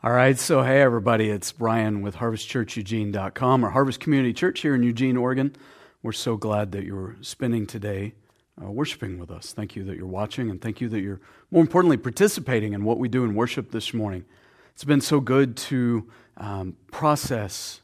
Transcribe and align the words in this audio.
All 0.00 0.12
right, 0.12 0.38
so 0.38 0.62
hey 0.62 0.80
everybody, 0.80 1.28
it's 1.28 1.50
Brian 1.50 2.02
with 2.02 2.14
harvestchurcheugene.com 2.14 3.64
or 3.64 3.70
Harvest 3.70 3.98
Community 3.98 4.32
Church 4.32 4.60
here 4.60 4.76
in 4.76 4.84
Eugene, 4.84 5.16
Oregon. 5.16 5.56
We're 6.04 6.12
so 6.12 6.36
glad 6.36 6.70
that 6.70 6.84
you're 6.84 7.16
spending 7.20 7.66
today 7.66 8.14
uh, 8.62 8.70
worshiping 8.70 9.18
with 9.18 9.32
us. 9.32 9.52
Thank 9.52 9.74
you 9.74 9.82
that 9.82 9.96
you're 9.96 10.06
watching 10.06 10.50
and 10.50 10.62
thank 10.62 10.80
you 10.80 10.88
that 10.90 11.00
you're, 11.00 11.20
more 11.50 11.62
importantly, 11.62 11.96
participating 11.96 12.74
in 12.74 12.84
what 12.84 12.98
we 12.98 13.08
do 13.08 13.24
in 13.24 13.34
worship 13.34 13.72
this 13.72 13.92
morning. 13.92 14.24
It's 14.72 14.84
been 14.84 15.00
so 15.00 15.18
good 15.18 15.56
to 15.56 16.08
um, 16.36 16.76
process 16.92 17.80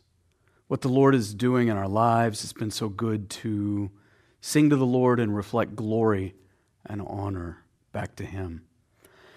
what 0.68 0.82
the 0.82 0.88
Lord 0.88 1.16
is 1.16 1.34
doing 1.34 1.66
in 1.66 1.76
our 1.76 1.88
lives. 1.88 2.44
It's 2.44 2.52
been 2.52 2.70
so 2.70 2.88
good 2.88 3.28
to 3.30 3.90
sing 4.40 4.70
to 4.70 4.76
the 4.76 4.86
Lord 4.86 5.18
and 5.18 5.34
reflect 5.34 5.74
glory 5.74 6.36
and 6.86 7.02
honor 7.02 7.64
back 7.90 8.14
to 8.16 8.24
Him. 8.24 8.62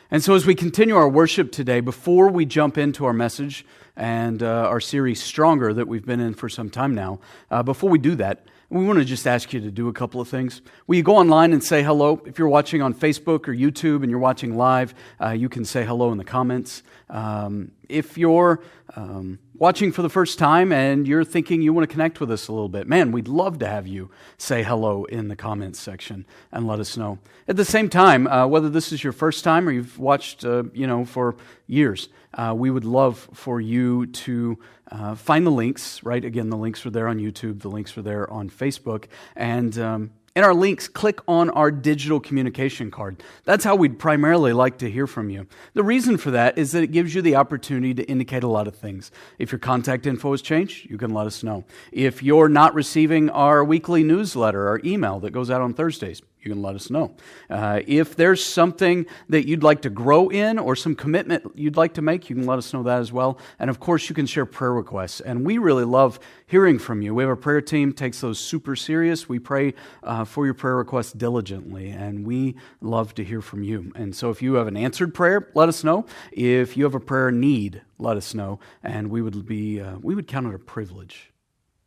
And 0.09 0.23
so, 0.23 0.35
as 0.35 0.45
we 0.45 0.55
continue 0.55 0.95
our 0.95 1.09
worship 1.09 1.51
today, 1.51 1.81
before 1.81 2.29
we 2.29 2.45
jump 2.45 2.77
into 2.77 3.03
our 3.03 3.11
message 3.11 3.65
and 3.97 4.41
uh, 4.41 4.69
our 4.69 4.79
series 4.79 5.21
Stronger 5.21 5.73
that 5.73 5.89
we've 5.89 6.05
been 6.05 6.21
in 6.21 6.33
for 6.33 6.47
some 6.47 6.69
time 6.69 6.95
now, 6.95 7.19
uh, 7.51 7.61
before 7.61 7.89
we 7.89 7.99
do 7.99 8.15
that, 8.15 8.45
we 8.69 8.85
want 8.85 8.99
to 8.99 9.05
just 9.05 9.27
ask 9.27 9.51
you 9.51 9.59
to 9.59 9.69
do 9.69 9.89
a 9.89 9.93
couple 9.93 10.21
of 10.21 10.29
things. 10.29 10.61
Will 10.87 10.95
you 10.95 11.03
go 11.03 11.17
online 11.17 11.51
and 11.51 11.61
say 11.61 11.83
hello? 11.83 12.21
If 12.25 12.39
you're 12.39 12.47
watching 12.47 12.81
on 12.81 12.93
Facebook 12.93 13.49
or 13.49 13.53
YouTube 13.53 14.01
and 14.01 14.09
you're 14.09 14.19
watching 14.19 14.55
live, 14.55 14.93
uh, 15.21 15.31
you 15.31 15.49
can 15.49 15.65
say 15.65 15.83
hello 15.83 16.13
in 16.13 16.17
the 16.17 16.23
comments. 16.23 16.83
Um, 17.09 17.73
if 17.89 18.17
you're 18.17 18.61
um, 18.95 19.39
watching 19.59 19.91
for 19.91 20.01
the 20.01 20.09
first 20.09 20.37
time 20.37 20.71
and 20.71 21.07
you're 21.07 21.23
thinking 21.23 21.61
you 21.61 21.73
want 21.73 21.87
to 21.87 21.91
connect 21.91 22.19
with 22.19 22.31
us 22.31 22.47
a 22.47 22.51
little 22.51 22.69
bit, 22.69 22.87
man, 22.87 23.11
we'd 23.11 23.27
love 23.27 23.59
to 23.59 23.67
have 23.67 23.87
you 23.87 24.09
say 24.37 24.63
hello 24.63 25.05
in 25.05 25.27
the 25.27 25.35
comments 25.35 25.79
section 25.79 26.25
and 26.51 26.67
let 26.67 26.79
us 26.79 26.95
know. 26.97 27.17
At 27.47 27.55
the 27.55 27.65
same 27.65 27.89
time, 27.89 28.27
uh, 28.27 28.47
whether 28.47 28.69
this 28.69 28.91
is 28.91 29.03
your 29.03 29.13
first 29.13 29.43
time 29.43 29.67
or 29.67 29.71
you've 29.71 29.97
watched, 29.97 30.45
uh, 30.45 30.63
you 30.73 30.85
know, 30.85 31.05
for 31.05 31.35
years, 31.65 32.09
uh, 32.33 32.53
we 32.55 32.69
would 32.69 32.85
love 32.85 33.27
for 33.33 33.59
you 33.59 34.05
to 34.07 34.59
uh, 34.91 35.15
find 35.15 35.45
the 35.45 35.51
links, 35.51 36.03
right? 36.03 36.23
Again, 36.23 36.49
the 36.49 36.57
links 36.57 36.85
are 36.85 36.91
there 36.91 37.07
on 37.07 37.17
YouTube, 37.17 37.61
the 37.61 37.69
links 37.69 37.97
are 37.97 38.01
there 38.01 38.29
on 38.31 38.49
Facebook, 38.49 39.05
and 39.35 39.77
um, 39.79 40.11
in 40.37 40.43
our 40.43 40.53
links, 40.53 40.87
click 40.87 41.19
on 41.27 41.49
our 41.49 41.71
digital 41.71 42.19
communication 42.19 42.91
card. 42.91 43.23
That's 43.43 43.63
how 43.63 43.75
we'd 43.75 43.97
primarily 43.97 44.53
like 44.53 44.77
to 44.77 44.91
hear 44.91 45.07
from 45.07 45.31
you. 45.31 45.47
The 45.73 45.83
reason 45.83 46.15
for 46.17 46.29
that 46.29 46.59
is 46.59 46.73
that 46.73 46.83
it 46.83 46.91
gives 46.91 47.15
you 47.15 47.23
the 47.23 47.35
opportunity 47.35 47.95
to 47.95 48.03
indicate 48.03 48.43
a 48.43 48.47
lot 48.47 48.67
of 48.67 48.75
things. 48.75 49.09
If 49.39 49.51
your 49.51 49.57
contact 49.57 50.05
info 50.05 50.29
has 50.29 50.43
changed, 50.43 50.91
you 50.91 50.99
can 50.99 51.11
let 51.11 51.25
us 51.25 51.41
know. 51.41 51.65
If 51.91 52.21
you're 52.21 52.49
not 52.49 52.75
receiving 52.75 53.31
our 53.31 53.63
weekly 53.63 54.03
newsletter, 54.03 54.67
our 54.67 54.79
email 54.85 55.19
that 55.21 55.31
goes 55.31 55.49
out 55.49 55.61
on 55.61 55.73
Thursdays, 55.73 56.21
you 56.41 56.51
can 56.51 56.61
let 56.61 56.75
us 56.75 56.89
know. 56.89 57.15
Uh, 57.49 57.81
if 57.87 58.15
there's 58.15 58.43
something 58.43 59.05
that 59.29 59.47
you'd 59.47 59.63
like 59.63 59.81
to 59.81 59.89
grow 59.89 60.29
in 60.29 60.59
or 60.59 60.75
some 60.75 60.95
commitment 60.95 61.43
you'd 61.55 61.77
like 61.77 61.95
to 61.95 62.01
make, 62.01 62.29
you 62.29 62.35
can 62.35 62.45
let 62.45 62.57
us 62.57 62.73
know 62.73 62.83
that 62.83 62.99
as 62.99 63.11
well. 63.11 63.37
And 63.59 63.69
of 63.69 63.79
course, 63.79 64.07
you 64.09 64.15
can 64.15 64.25
share 64.25 64.45
prayer 64.45 64.73
requests. 64.73 65.19
And 65.19 65.45
we 65.45 65.57
really 65.57 65.83
love 65.83 66.19
hearing 66.45 66.79
from 66.79 67.01
you. 67.01 67.13
We 67.13 67.23
have 67.23 67.31
a 67.31 67.35
prayer 67.35 67.61
team 67.61 67.91
takes 67.91 68.21
those 68.21 68.39
super 68.39 68.75
serious. 68.75 69.27
We 69.27 69.39
pray 69.39 69.73
uh, 70.03 70.25
for 70.25 70.45
your 70.45 70.53
prayer 70.53 70.75
requests 70.75 71.11
diligently, 71.11 71.89
and 71.89 72.25
we 72.25 72.55
love 72.81 73.13
to 73.15 73.23
hear 73.23 73.41
from 73.41 73.63
you. 73.63 73.91
And 73.95 74.15
so, 74.15 74.29
if 74.29 74.41
you 74.41 74.55
have 74.55 74.67
an 74.67 74.77
answered 74.77 75.13
prayer, 75.13 75.49
let 75.53 75.69
us 75.69 75.83
know. 75.83 76.05
If 76.31 76.77
you 76.77 76.83
have 76.85 76.95
a 76.95 76.99
prayer 76.99 77.31
need, 77.31 77.81
let 77.97 78.17
us 78.17 78.33
know, 78.33 78.59
and 78.83 79.09
we 79.09 79.21
would 79.21 79.45
be 79.45 79.81
uh, 79.81 79.97
we 80.01 80.15
would 80.15 80.27
count 80.27 80.47
it 80.47 80.55
a 80.55 80.59
privilege 80.59 81.31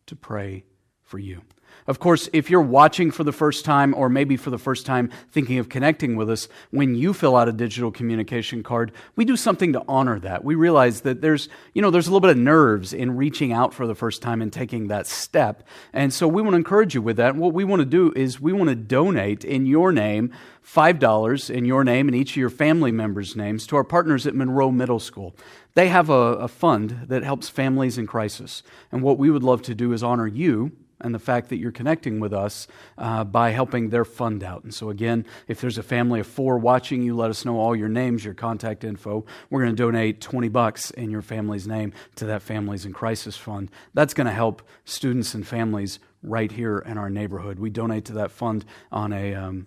to 0.06 0.16
pray 0.16 0.64
for 1.02 1.18
you. 1.18 1.42
Of 1.86 1.98
course, 1.98 2.28
if 2.32 2.50
you're 2.50 2.60
watching 2.60 3.10
for 3.10 3.24
the 3.24 3.32
first 3.32 3.64
time, 3.64 3.94
or 3.94 4.08
maybe 4.08 4.36
for 4.36 4.50
the 4.50 4.58
first 4.58 4.86
time 4.86 5.10
thinking 5.30 5.58
of 5.58 5.68
connecting 5.68 6.16
with 6.16 6.30
us, 6.30 6.48
when 6.70 6.94
you 6.94 7.12
fill 7.12 7.36
out 7.36 7.48
a 7.48 7.52
digital 7.52 7.90
communication 7.90 8.62
card, 8.62 8.92
we 9.16 9.24
do 9.24 9.36
something 9.36 9.72
to 9.72 9.82
honor 9.88 10.18
that. 10.20 10.44
We 10.44 10.54
realize 10.54 11.02
that 11.02 11.20
there's, 11.20 11.48
you 11.74 11.82
know, 11.82 11.90
there's 11.90 12.06
a 12.06 12.10
little 12.10 12.20
bit 12.20 12.30
of 12.30 12.38
nerves 12.38 12.92
in 12.92 13.16
reaching 13.16 13.52
out 13.52 13.74
for 13.74 13.86
the 13.86 13.94
first 13.94 14.22
time 14.22 14.42
and 14.42 14.52
taking 14.52 14.88
that 14.88 15.06
step. 15.06 15.66
And 15.92 16.12
so 16.12 16.28
we 16.28 16.42
want 16.42 16.52
to 16.52 16.58
encourage 16.58 16.94
you 16.94 17.02
with 17.02 17.16
that. 17.16 17.36
what 17.36 17.54
we 17.54 17.64
want 17.64 17.80
to 17.80 17.86
do 17.86 18.12
is 18.14 18.40
we 18.40 18.52
want 18.52 18.68
to 18.68 18.76
donate 18.76 19.44
in 19.44 19.66
your 19.66 19.92
name 19.92 20.32
$5 20.64 21.50
in 21.50 21.64
your 21.64 21.84
name 21.84 22.06
and 22.06 22.16
each 22.16 22.32
of 22.32 22.36
your 22.36 22.50
family 22.50 22.92
members' 22.92 23.34
names 23.34 23.66
to 23.66 23.76
our 23.76 23.84
partners 23.84 24.26
at 24.26 24.34
Monroe 24.34 24.70
Middle 24.70 25.00
School. 25.00 25.34
They 25.74 25.88
have 25.88 26.10
a, 26.10 26.12
a 26.12 26.48
fund 26.48 27.06
that 27.08 27.22
helps 27.22 27.48
families 27.48 27.98
in 27.98 28.06
crisis. 28.06 28.62
And 28.92 29.02
what 29.02 29.18
we 29.18 29.30
would 29.30 29.42
love 29.42 29.62
to 29.62 29.74
do 29.74 29.92
is 29.92 30.02
honor 30.02 30.26
you 30.26 30.72
and 31.00 31.14
the 31.14 31.18
fact 31.18 31.48
that 31.48 31.58
you're 31.58 31.72
connecting 31.72 32.20
with 32.20 32.32
us 32.32 32.66
uh, 32.98 33.24
by 33.24 33.50
helping 33.50 33.90
their 33.90 34.04
fund 34.04 34.42
out. 34.42 34.64
And 34.64 34.74
so, 34.74 34.90
again, 34.90 35.26
if 35.48 35.60
there's 35.60 35.78
a 35.78 35.82
family 35.82 36.20
of 36.20 36.26
four 36.26 36.58
watching 36.58 37.02
you, 37.02 37.16
let 37.16 37.30
us 37.30 37.44
know 37.44 37.58
all 37.58 37.74
your 37.74 37.88
names, 37.88 38.24
your 38.24 38.34
contact 38.34 38.84
info. 38.84 39.24
We're 39.48 39.62
going 39.62 39.74
to 39.76 39.82
donate 39.82 40.20
20 40.20 40.48
bucks 40.48 40.90
in 40.90 41.10
your 41.10 41.22
family's 41.22 41.66
name 41.66 41.92
to 42.16 42.26
that 42.26 42.42
Families 42.42 42.84
in 42.84 42.92
Crisis 42.92 43.36
Fund. 43.36 43.70
That's 43.94 44.14
going 44.14 44.26
to 44.26 44.32
help 44.32 44.62
students 44.84 45.34
and 45.34 45.46
families 45.46 45.98
right 46.22 46.50
here 46.50 46.78
in 46.78 46.98
our 46.98 47.10
neighborhood. 47.10 47.58
We 47.58 47.70
donate 47.70 48.04
to 48.06 48.12
that 48.14 48.30
fund 48.30 48.64
on 48.92 49.12
a 49.12 49.34
um, 49.34 49.66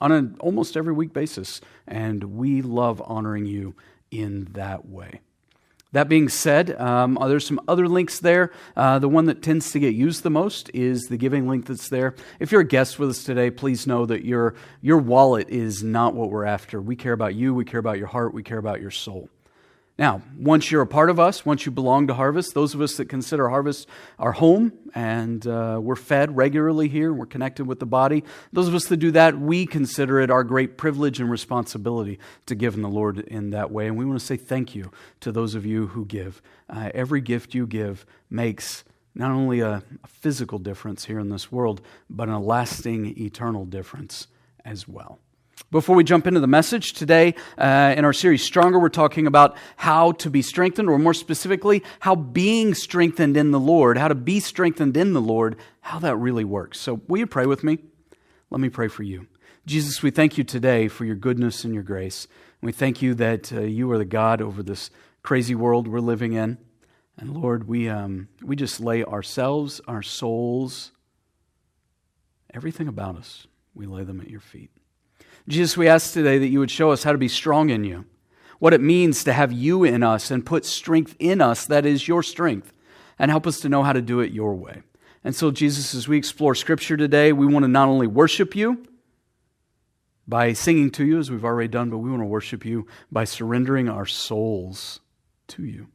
on 0.00 0.12
an 0.12 0.36
almost 0.40 0.76
every 0.76 0.92
week 0.92 1.12
basis, 1.12 1.60
and 1.86 2.24
we 2.24 2.62
love 2.62 3.02
honoring 3.04 3.46
you 3.46 3.74
in 4.10 4.48
that 4.52 4.86
way. 4.86 5.20
That 5.94 6.08
being 6.08 6.28
said, 6.28 6.72
um, 6.80 7.16
there's 7.20 7.46
some 7.46 7.60
other 7.68 7.86
links 7.86 8.18
there. 8.18 8.50
Uh, 8.76 8.98
the 8.98 9.08
one 9.08 9.26
that 9.26 9.42
tends 9.42 9.70
to 9.70 9.78
get 9.78 9.94
used 9.94 10.24
the 10.24 10.30
most 10.30 10.68
is 10.74 11.02
the 11.02 11.16
giving 11.16 11.48
link 11.48 11.66
that's 11.66 11.88
there. 11.88 12.16
If 12.40 12.50
you're 12.50 12.62
a 12.62 12.66
guest 12.66 12.98
with 12.98 13.10
us 13.10 13.22
today, 13.22 13.48
please 13.52 13.86
know 13.86 14.04
that 14.06 14.24
your, 14.24 14.56
your 14.80 14.98
wallet 14.98 15.50
is 15.50 15.84
not 15.84 16.14
what 16.14 16.30
we're 16.30 16.46
after. 16.46 16.80
We 16.80 16.96
care 16.96 17.12
about 17.12 17.36
you, 17.36 17.54
we 17.54 17.64
care 17.64 17.78
about 17.78 17.98
your 17.98 18.08
heart, 18.08 18.34
we 18.34 18.42
care 18.42 18.58
about 18.58 18.80
your 18.80 18.90
soul. 18.90 19.28
Now, 19.96 20.22
once 20.36 20.72
you're 20.72 20.82
a 20.82 20.88
part 20.88 21.08
of 21.08 21.20
us, 21.20 21.46
once 21.46 21.66
you 21.66 21.70
belong 21.70 22.08
to 22.08 22.14
Harvest, 22.14 22.52
those 22.52 22.74
of 22.74 22.80
us 22.80 22.96
that 22.96 23.04
consider 23.04 23.48
Harvest 23.48 23.88
our 24.18 24.32
home 24.32 24.72
and 24.92 25.46
uh, 25.46 25.78
we're 25.80 25.94
fed 25.94 26.36
regularly 26.36 26.88
here, 26.88 27.12
we're 27.12 27.26
connected 27.26 27.66
with 27.66 27.78
the 27.78 27.86
body, 27.86 28.24
those 28.52 28.66
of 28.66 28.74
us 28.74 28.86
that 28.86 28.96
do 28.96 29.12
that, 29.12 29.38
we 29.38 29.66
consider 29.66 30.20
it 30.20 30.32
our 30.32 30.42
great 30.42 30.76
privilege 30.76 31.20
and 31.20 31.30
responsibility 31.30 32.18
to 32.46 32.56
give 32.56 32.74
in 32.74 32.82
the 32.82 32.88
Lord 32.88 33.20
in 33.20 33.50
that 33.50 33.70
way. 33.70 33.86
And 33.86 33.96
we 33.96 34.04
want 34.04 34.18
to 34.18 34.26
say 34.26 34.36
thank 34.36 34.74
you 34.74 34.90
to 35.20 35.30
those 35.30 35.54
of 35.54 35.64
you 35.64 35.86
who 35.86 36.04
give. 36.04 36.42
Uh, 36.68 36.90
every 36.92 37.20
gift 37.20 37.54
you 37.54 37.64
give 37.64 38.04
makes 38.28 38.82
not 39.14 39.30
only 39.30 39.60
a, 39.60 39.84
a 40.02 40.08
physical 40.08 40.58
difference 40.58 41.04
here 41.04 41.20
in 41.20 41.28
this 41.28 41.52
world, 41.52 41.80
but 42.10 42.28
a 42.28 42.38
lasting, 42.38 43.16
eternal 43.16 43.64
difference 43.64 44.26
as 44.64 44.88
well. 44.88 45.20
Before 45.74 45.96
we 45.96 46.04
jump 46.04 46.28
into 46.28 46.38
the 46.38 46.46
message 46.46 46.92
today, 46.92 47.34
uh, 47.58 47.94
in 47.96 48.04
our 48.04 48.12
series 48.12 48.44
Stronger, 48.44 48.78
we're 48.78 48.88
talking 48.88 49.26
about 49.26 49.56
how 49.74 50.12
to 50.12 50.30
be 50.30 50.40
strengthened, 50.40 50.88
or 50.88 51.00
more 51.00 51.12
specifically, 51.12 51.82
how 51.98 52.14
being 52.14 52.74
strengthened 52.74 53.36
in 53.36 53.50
the 53.50 53.58
Lord, 53.58 53.98
how 53.98 54.06
to 54.06 54.14
be 54.14 54.38
strengthened 54.38 54.96
in 54.96 55.14
the 55.14 55.20
Lord, 55.20 55.56
how 55.80 55.98
that 55.98 56.14
really 56.14 56.44
works. 56.44 56.78
So, 56.78 57.00
will 57.08 57.18
you 57.18 57.26
pray 57.26 57.46
with 57.46 57.64
me? 57.64 57.78
Let 58.50 58.60
me 58.60 58.68
pray 58.68 58.86
for 58.86 59.02
you. 59.02 59.26
Jesus, 59.66 60.00
we 60.00 60.12
thank 60.12 60.38
you 60.38 60.44
today 60.44 60.86
for 60.86 61.04
your 61.04 61.16
goodness 61.16 61.64
and 61.64 61.74
your 61.74 61.82
grace. 61.82 62.28
We 62.62 62.70
thank 62.70 63.02
you 63.02 63.12
that 63.14 63.52
uh, 63.52 63.62
you 63.62 63.90
are 63.90 63.98
the 63.98 64.04
God 64.04 64.40
over 64.40 64.62
this 64.62 64.90
crazy 65.24 65.56
world 65.56 65.88
we're 65.88 65.98
living 65.98 66.34
in. 66.34 66.58
And 67.18 67.36
Lord, 67.36 67.66
we, 67.66 67.88
um, 67.88 68.28
we 68.44 68.54
just 68.54 68.78
lay 68.78 69.02
ourselves, 69.02 69.80
our 69.88 70.04
souls, 70.04 70.92
everything 72.54 72.86
about 72.86 73.16
us, 73.16 73.48
we 73.74 73.86
lay 73.86 74.04
them 74.04 74.20
at 74.20 74.30
your 74.30 74.38
feet. 74.38 74.70
Jesus, 75.46 75.76
we 75.76 75.88
ask 75.88 76.12
today 76.12 76.38
that 76.38 76.48
you 76.48 76.58
would 76.58 76.70
show 76.70 76.90
us 76.90 77.02
how 77.02 77.12
to 77.12 77.18
be 77.18 77.28
strong 77.28 77.68
in 77.68 77.84
you, 77.84 78.06
what 78.58 78.72
it 78.72 78.80
means 78.80 79.24
to 79.24 79.32
have 79.32 79.52
you 79.52 79.84
in 79.84 80.02
us 80.02 80.30
and 80.30 80.46
put 80.46 80.64
strength 80.64 81.14
in 81.18 81.40
us 81.40 81.66
that 81.66 81.84
is 81.84 82.08
your 82.08 82.22
strength, 82.22 82.72
and 83.18 83.30
help 83.30 83.46
us 83.46 83.60
to 83.60 83.68
know 83.68 83.82
how 83.82 83.92
to 83.92 84.00
do 84.00 84.20
it 84.20 84.32
your 84.32 84.54
way. 84.54 84.82
And 85.22 85.34
so, 85.34 85.50
Jesus, 85.50 85.94
as 85.94 86.08
we 86.08 86.16
explore 86.16 86.54
Scripture 86.54 86.96
today, 86.96 87.32
we 87.32 87.46
want 87.46 87.64
to 87.64 87.68
not 87.68 87.88
only 87.88 88.06
worship 88.06 88.56
you 88.56 88.86
by 90.26 90.54
singing 90.54 90.90
to 90.92 91.04
you, 91.04 91.18
as 91.18 91.30
we've 91.30 91.44
already 91.44 91.68
done, 91.68 91.90
but 91.90 91.98
we 91.98 92.10
want 92.10 92.22
to 92.22 92.26
worship 92.26 92.64
you 92.64 92.86
by 93.12 93.24
surrendering 93.24 93.88
our 93.88 94.06
souls 94.06 95.00
to 95.48 95.64
you. 95.64 95.88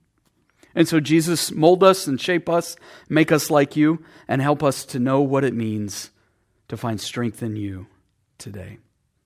And 0.76 0.88
so, 0.88 1.00
Jesus, 1.00 1.52
mold 1.52 1.84
us 1.84 2.06
and 2.06 2.22
shape 2.22 2.48
us, 2.48 2.76
make 3.08 3.32
us 3.32 3.50
like 3.50 3.76
you, 3.76 4.04
and 4.28 4.42
help 4.42 4.64
us 4.64 4.86
to 4.86 5.00
know 5.00 5.22
what 5.22 5.44
it 5.44 5.56
means 5.56 6.12
to 6.68 6.78
find 6.78 7.02
strength 7.02 7.42
in 7.42 7.56
you 7.56 7.88
today. 8.38 8.78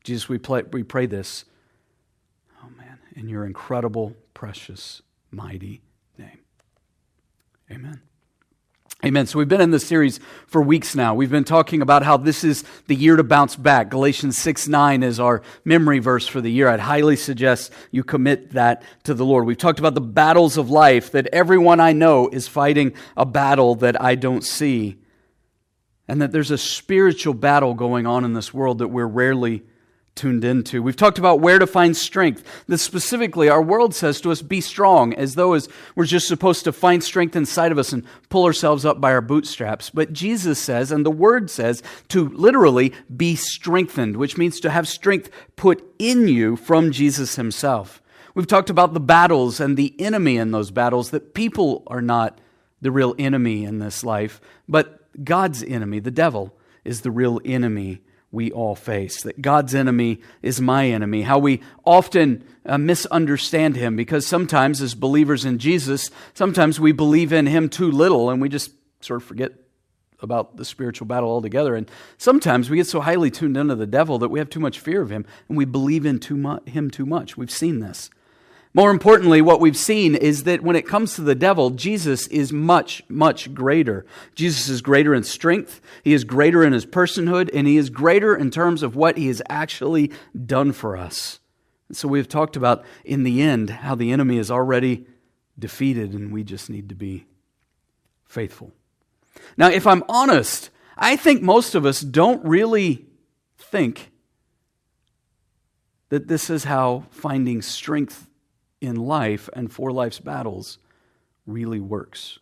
Jesus, 0.04 0.28
we, 0.28 0.38
play, 0.38 0.64
we 0.64 0.84
pray 0.84 1.06
this, 1.06 1.46
oh 2.62 2.70
man, 2.78 3.00
in 3.16 3.30
your 3.30 3.46
incredible, 3.46 4.16
precious, 4.34 5.02
mighty 5.32 5.82
name. 6.18 6.40
Amen. 7.72 8.02
Amen. 9.06 9.28
So 9.28 9.38
we've 9.38 9.50
been 9.50 9.60
in 9.60 9.72
this 9.72 9.86
series 9.86 10.22
for 10.48 10.62
weeks 10.62 10.96
now. 10.96 11.14
We've 11.14 11.30
been 11.30 11.44
talking 11.44 11.82
about 11.82 12.04
how 12.04 12.16
this 12.16 12.46
is 12.46 12.64
the 12.88 12.96
year 12.96 13.18
to 13.18 13.24
bounce 13.24 13.56
back. 13.58 13.90
Galatians 13.90 14.38
6 14.38 14.70
9 14.70 15.04
is 15.04 15.20
our 15.20 15.42
memory 15.66 16.00
verse 16.00 16.26
for 16.26 16.40
the 16.40 16.50
year. 16.50 16.70
I'd 16.70 16.80
highly 16.80 17.18
suggest 17.18 17.74
you 17.92 18.04
commit 18.04 18.52
that 18.52 18.84
to 19.04 19.14
the 19.14 19.26
Lord. 19.26 19.46
We've 19.46 19.58
talked 19.58 19.80
about 19.80 19.94
the 19.94 20.02
battles 20.02 20.58
of 20.58 20.70
life, 20.70 21.12
that 21.12 21.28
everyone 21.34 21.82
I 21.82 21.92
know 21.92 22.30
is 22.30 22.48
fighting 22.48 22.94
a 23.18 23.26
battle 23.26 23.76
that 23.76 24.02
I 24.02 24.16
don't 24.16 24.44
see, 24.44 24.98
and 26.08 26.22
that 26.22 26.32
there's 26.32 26.52
a 26.52 26.58
spiritual 26.58 27.34
battle 27.34 27.74
going 27.74 28.06
on 28.06 28.24
in 28.24 28.34
this 28.34 28.54
world 28.54 28.78
that 28.78 28.88
we're 28.88 29.06
rarely 29.06 29.64
tuned 30.16 30.44
into. 30.44 30.84
We've 30.84 30.96
talked 30.96 31.18
about 31.18 31.40
where 31.40 31.60
to 31.60 31.66
find 31.66 31.98
strength. 31.98 32.44
That 32.68 32.78
specifically, 32.78 33.50
our 33.50 33.62
world 33.62 33.96
says 33.96 34.22
to 34.22 34.32
us, 34.32 34.42
be 34.42 34.62
strong, 34.62 35.14
as 35.14 35.36
though 35.36 35.54
as 35.54 35.68
we're 35.96 36.06
just 36.06 36.28
supposed 36.28 36.64
to 36.66 36.72
find 36.72 37.04
strength 37.04 37.36
inside 37.36 37.72
of 37.72 37.78
us 37.78 37.94
and 37.94 38.06
pull 38.30 38.46
ourselves 38.46 38.86
up 38.86 39.02
by 39.02 39.12
our 39.12 39.22
bootstraps. 39.22 39.90
But 39.90 40.14
Jesus 40.14 40.60
says, 40.60 40.92
and 40.92 41.06
the 41.06 41.12
Word 41.12 41.50
says, 41.50 41.82
to 42.10 42.30
literally 42.30 42.94
be 43.16 43.36
strengthened, 43.36 44.18
which 44.18 44.38
means 44.38 44.60
to 44.60 44.70
have 44.70 44.88
strength 44.88 45.30
put 45.56 45.84
in 45.98 46.28
you 46.28 46.56
from 46.56 46.92
Jesus 46.92 47.36
Himself. 47.36 48.02
We've 48.36 48.48
talked 48.48 48.70
about 48.70 48.94
the 48.94 49.00
battles 49.00 49.60
and 49.60 49.78
the 49.78 50.00
enemy 50.00 50.38
in 50.38 50.52
those 50.52 50.72
battles, 50.72 51.12
that 51.12 51.34
people 51.34 51.84
are 51.88 52.02
not 52.02 52.40
the 52.82 52.92
real 52.92 53.16
enemy 53.18 53.64
in 53.64 53.80
this 53.80 54.04
life, 54.04 54.42
but 54.68 55.00
God's 55.24 55.64
enemy, 55.64 56.00
the 56.00 56.12
devil, 56.12 56.56
is 56.84 57.02
the 57.02 57.12
real 57.12 57.40
enemy 57.46 58.02
we 58.34 58.52
all 58.52 58.76
face. 58.76 59.22
That 59.22 59.42
God's 59.42 59.76
enemy 59.76 60.20
is 60.42 60.60
my 60.60 60.88
enemy. 60.88 61.22
How 61.22 61.38
we 61.38 61.62
often 61.86 62.44
uh, 62.66 62.80
misunderstand 62.80 63.76
him 63.76 63.96
because 63.96 64.26
sometimes, 64.26 64.82
as 64.82 64.96
believers 64.96 65.46
in 65.46 65.60
Jesus, 65.60 66.10
sometimes 66.34 66.80
we 66.80 66.92
believe 66.92 67.32
in 67.32 67.46
him 67.46 67.70
too 67.70 67.92
little 67.92 68.32
and 68.32 68.42
we 68.42 68.50
just 68.50 68.72
sort 69.02 69.22
of 69.22 69.28
forget 69.28 69.52
about 70.20 70.58
the 70.58 70.66
spiritual 70.66 71.06
battle 71.06 71.30
altogether. 71.30 71.76
And 71.76 71.90
sometimes 72.18 72.70
we 72.70 72.78
get 72.78 72.88
so 72.88 73.02
highly 73.02 73.30
tuned 73.30 73.56
into 73.56 73.76
the 73.76 73.86
devil 73.86 74.18
that 74.20 74.30
we 74.30 74.40
have 74.40 74.50
too 74.50 74.60
much 74.60 74.80
fear 74.80 75.02
of 75.02 75.12
him 75.12 75.26
and 75.48 75.58
we 75.58 75.66
believe 75.66 76.06
in 76.06 76.20
too 76.20 76.38
mu- 76.38 76.64
him 76.66 76.90
too 76.90 77.06
much. 77.06 77.38
We've 77.38 77.52
seen 77.52 77.82
this. 77.82 78.10
More 78.76 78.90
importantly, 78.90 79.40
what 79.42 79.60
we've 79.60 79.78
seen 79.78 80.16
is 80.16 80.44
that 80.44 80.64
when 80.64 80.76
it 80.76 80.88
comes 80.88 81.14
to 81.16 81.22
the 81.22 81.36
devil, 81.36 81.70
Jesus 81.70 82.26
is 82.28 82.52
much, 82.52 83.04
much 83.08 83.54
greater. 83.54 84.04
Jesus 84.34 84.68
is 84.68 84.82
greater 84.82 85.14
in 85.14 85.24
strength, 85.24 85.80
he 86.04 86.14
is 86.14 86.24
greater 86.24 86.64
in 86.64 86.74
his 86.74 86.86
personhood, 86.86 87.52
and 87.54 87.68
he 87.68 87.78
is 87.78 87.92
greater 87.92 88.36
in 88.36 88.50
terms 88.50 88.82
of 88.82 88.96
what 88.96 89.18
he 89.18 89.28
has 89.28 89.44
actually 89.48 90.12
done 90.46 90.72
for 90.72 90.98
us. 90.98 91.40
And 91.88 91.96
so 91.96 92.08
we've 92.08 92.28
talked 92.28 92.56
about 92.56 92.84
in 93.06 93.24
the 93.24 93.44
end 93.44 93.70
how 93.70 93.94
the 93.94 94.12
enemy 94.12 94.38
is 94.38 94.50
already 94.50 95.06
defeated, 95.60 96.14
and 96.14 96.34
we 96.34 96.44
just 96.44 96.68
need 96.68 96.90
to 96.90 96.96
be 96.96 97.28
faithful. 98.26 98.72
Now, 99.56 99.70
if 99.70 99.86
I'm 99.86 100.04
honest, 100.10 100.72
I 100.98 101.16
think 101.16 101.44
most 101.44 101.76
of 101.76 101.86
us 101.86 102.02
don't 102.02 102.44
really 102.44 103.06
think 103.60 104.12
that 106.10 106.28
this 106.28 106.50
is 106.50 106.64
how 106.64 107.06
finding 107.12 107.62
strength 107.62 108.28
in 108.84 108.96
life 108.98 109.50
and 109.54 109.72
for 109.72 109.92
life's 109.92 110.20
battles 110.20 110.78
really 111.48 111.80
works. 111.80 112.38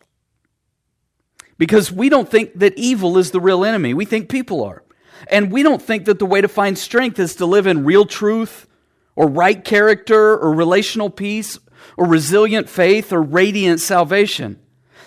Because 1.56 1.92
we 1.92 2.08
don't 2.08 2.28
think 2.28 2.58
that 2.58 2.76
evil 2.76 3.16
is 3.16 3.30
the 3.30 3.40
real 3.40 3.64
enemy. 3.64 3.94
We 3.94 4.04
think 4.04 4.28
people 4.28 4.64
are. 4.64 4.82
And 5.28 5.52
we 5.52 5.62
don't 5.62 5.80
think 5.80 6.06
that 6.06 6.18
the 6.18 6.26
way 6.26 6.40
to 6.40 6.48
find 6.48 6.76
strength 6.76 7.20
is 7.20 7.36
to 7.36 7.46
live 7.46 7.68
in 7.68 7.84
real 7.84 8.04
truth 8.04 8.66
or 9.14 9.28
right 9.28 9.64
character 9.64 10.36
or 10.36 10.52
relational 10.52 11.10
peace 11.10 11.60
or 11.96 12.06
resilient 12.06 12.68
faith 12.68 13.12
or 13.12 13.22
radiant 13.22 13.80
salvation. 13.80 14.58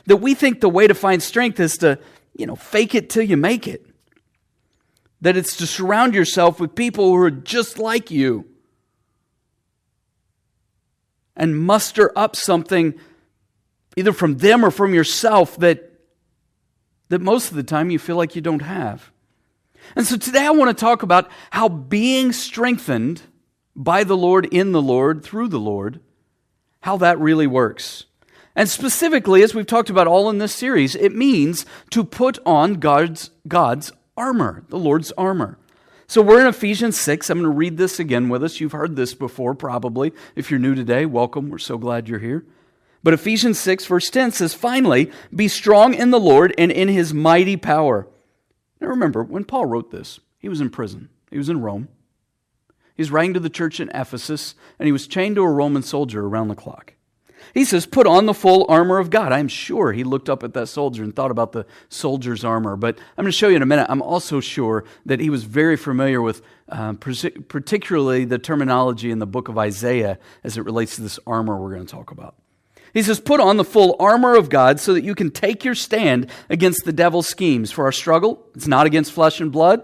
That 0.06 0.18
we 0.18 0.34
think 0.34 0.62
the 0.62 0.70
way 0.70 0.88
to 0.88 0.94
find 0.94 1.22
strength 1.22 1.60
is 1.60 1.78
to, 1.80 2.00
you 2.38 2.46
know, 2.46 2.56
fake 2.56 2.96
it 2.96 3.10
till 3.10 3.24
you 3.24 3.36
make 3.36 3.68
it. 3.68 3.86
That 5.20 5.36
it's 5.36 5.58
to 5.58 5.68
surround 5.68 6.14
yourself 6.14 6.60
with 6.60 6.76
people 6.76 7.10
who 7.10 7.18
are 7.18 7.32
just 7.32 7.78
like 7.78 8.12
you 8.12 8.46
and 11.36 11.58
muster 11.58 12.12
up 12.16 12.36
something 12.36 12.94
either 13.96 14.14
from 14.14 14.38
them 14.38 14.64
or 14.64 14.72
from 14.72 14.94
yourself 14.94 15.58
that, 15.58 15.92
that 17.10 17.22
most 17.22 17.50
of 17.50 17.56
the 17.56 17.64
time 17.64 17.90
you 17.90 18.00
feel 18.00 18.18
like 18.18 18.36
you 18.36 18.42
don't 18.42 18.62
have. 18.62 19.12
And 19.96 20.06
so 20.06 20.18
today 20.18 20.46
I 20.46 20.52
want 20.52 20.76
to 20.76 20.82
talk 20.82 21.04
about 21.04 21.30
how 21.52 21.70
being 21.70 22.32
strengthened 22.32 23.22
by 23.76 24.04
the 24.04 24.18
Lord, 24.18 24.46
in 24.46 24.72
the 24.72 24.82
Lord, 24.82 25.24
through 25.24 25.50
the 25.50 25.60
Lord, 25.60 26.00
how 26.82 26.98
that 26.98 27.20
really 27.20 27.48
works. 27.48 28.06
And 28.56 28.70
specifically, 28.70 29.44
as 29.44 29.54
we've 29.54 29.68
talked 29.68 29.90
about 29.90 30.08
all 30.08 30.30
in 30.30 30.38
this 30.38 30.54
series, 30.54 30.96
it 30.96 31.14
means 31.14 31.66
to 31.90 32.04
put 32.04 32.40
on 32.46 32.76
God's, 32.76 33.32
God's 33.48 33.92
armor, 34.16 34.64
the 34.70 34.80
Lord's 34.80 35.12
armor. 35.14 35.58
So 36.08 36.22
we're 36.22 36.42
in 36.42 36.48
Ephesians 36.48 37.00
6. 37.00 37.30
I'm 37.30 37.40
going 37.40 37.52
to 37.52 37.58
read 37.58 37.78
this 37.78 38.00
again 38.00 38.30
with 38.30 38.44
us. 38.44 38.60
You've 38.60 38.74
heard 38.74 38.96
this 38.96 39.14
before, 39.16 39.56
probably. 39.56 40.14
If 40.36 40.52
you're 40.52 40.60
new 40.60 40.76
today, 40.76 41.06
welcome. 41.06 41.50
We're 41.50 41.58
so 41.58 41.78
glad 41.78 42.08
you're 42.08 42.20
here. 42.20 42.46
But 43.04 43.14
Ephesians 43.14 43.60
6, 43.60 43.86
verse 43.86 44.10
10 44.10 44.32
says, 44.32 44.54
Finally, 44.54 45.12
be 45.36 45.48
strong 45.48 45.94
in 45.94 46.12
the 46.12 46.20
Lord 46.20 46.54
and 46.58 46.72
in 46.72 46.88
his 46.88 47.14
mighty 47.14 47.58
power. 47.58 48.08
Now 48.80 48.88
remember, 48.88 49.24
when 49.24 49.46
Paul 49.46 49.66
wrote 49.66 49.92
this, 49.92 50.20
he 50.38 50.50
was 50.50 50.62
in 50.62 50.70
prison, 50.70 51.10
he 51.30 51.38
was 51.38 51.50
in 51.50 51.62
Rome. 51.62 51.88
He 52.96 53.02
was 53.02 53.12
writing 53.12 53.34
to 53.34 53.40
the 53.40 53.50
church 53.50 53.80
in 53.80 53.90
Ephesus, 53.94 54.56
and 54.80 54.86
he 54.88 54.92
was 54.92 55.06
chained 55.06 55.36
to 55.36 55.44
a 55.44 55.50
Roman 55.50 55.84
soldier 55.84 56.26
around 56.26 56.48
the 56.48 56.56
clock. 56.56 56.95
He 57.54 57.66
says, 57.66 57.86
Put 57.86 58.08
on 58.08 58.26
the 58.26 58.34
full 58.34 58.66
armor 58.70 58.98
of 58.98 59.10
God. 59.10 59.32
I'm 59.32 59.48
sure 59.48 59.94
he 59.94 60.04
looked 60.04 60.30
up 60.30 60.44
at 60.44 60.54
that 60.54 60.68
soldier 60.68 61.04
and 61.04 61.16
thought 61.16 61.32
about 61.32 61.52
the 61.52 61.66
soldier's 61.90 62.44
armor. 62.44 62.76
But 62.76 62.98
I'm 63.18 63.24
going 63.24 63.32
to 63.32 63.38
show 63.38 63.48
you 63.48 63.56
in 63.56 63.62
a 63.62 63.66
minute. 63.66 63.88
I'm 63.90 64.02
also 64.02 64.40
sure 64.40 64.84
that 65.06 65.20
he 65.20 65.30
was 65.30 65.44
very 65.44 65.78
familiar 65.78 66.22
with, 66.22 66.42
uh, 66.70 66.94
particularly 66.94 68.26
the 68.26 68.38
terminology 68.38 69.12
in 69.12 69.20
the 69.20 69.26
book 69.26 69.48
of 69.48 69.58
Isaiah 69.58 70.20
as 70.44 70.58
it 70.58 70.62
relates 70.66 70.96
to 70.98 71.02
this 71.02 71.20
armor 71.26 71.58
we're 71.58 71.74
going 71.74 71.86
to 71.86 71.92
talk 71.92 72.12
about. 72.12 72.36
He 72.94 73.02
says, 73.02 73.20
Put 73.20 73.40
on 73.40 73.58
the 73.58 73.64
full 73.64 73.96
armor 74.00 74.36
of 74.36 74.50
God 74.50 74.80
so 74.80 74.94
that 74.94 75.04
you 75.04 75.16
can 75.16 75.32
take 75.32 75.64
your 75.64 75.76
stand 75.76 76.30
against 76.50 76.86
the 76.86 76.94
devil's 76.94 77.28
schemes. 77.28 77.72
For 77.72 77.86
our 77.86 77.92
struggle, 77.92 78.46
it's 78.56 78.68
not 78.68 78.86
against 78.86 79.12
flesh 79.12 79.40
and 79.40 79.52
blood 79.52 79.84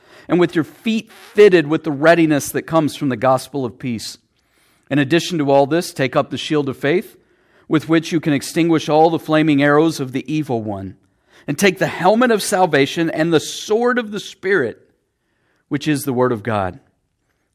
and 0.31 0.39
with 0.39 0.55
your 0.55 0.63
feet 0.63 1.11
fitted 1.11 1.67
with 1.67 1.83
the 1.83 1.91
readiness 1.91 2.53
that 2.53 2.61
comes 2.61 2.95
from 2.95 3.09
the 3.09 3.17
gospel 3.17 3.65
of 3.65 3.77
peace. 3.77 4.17
In 4.89 4.97
addition 4.97 5.37
to 5.37 5.51
all 5.51 5.67
this, 5.67 5.93
take 5.93 6.15
up 6.15 6.29
the 6.29 6.37
shield 6.37 6.69
of 6.69 6.77
faith, 6.77 7.17
with 7.67 7.89
which 7.89 8.13
you 8.13 8.21
can 8.21 8.31
extinguish 8.31 8.87
all 8.87 9.09
the 9.09 9.19
flaming 9.19 9.61
arrows 9.61 9.99
of 9.99 10.13
the 10.13 10.33
evil 10.33 10.63
one, 10.63 10.97
and 11.47 11.59
take 11.59 11.79
the 11.79 11.87
helmet 11.87 12.31
of 12.31 12.41
salvation 12.41 13.09
and 13.09 13.33
the 13.33 13.41
sword 13.41 13.99
of 13.99 14.11
the 14.11 14.21
Spirit, 14.21 14.89
which 15.67 15.85
is 15.85 16.03
the 16.03 16.13
Word 16.13 16.31
of 16.31 16.43
God. 16.43 16.79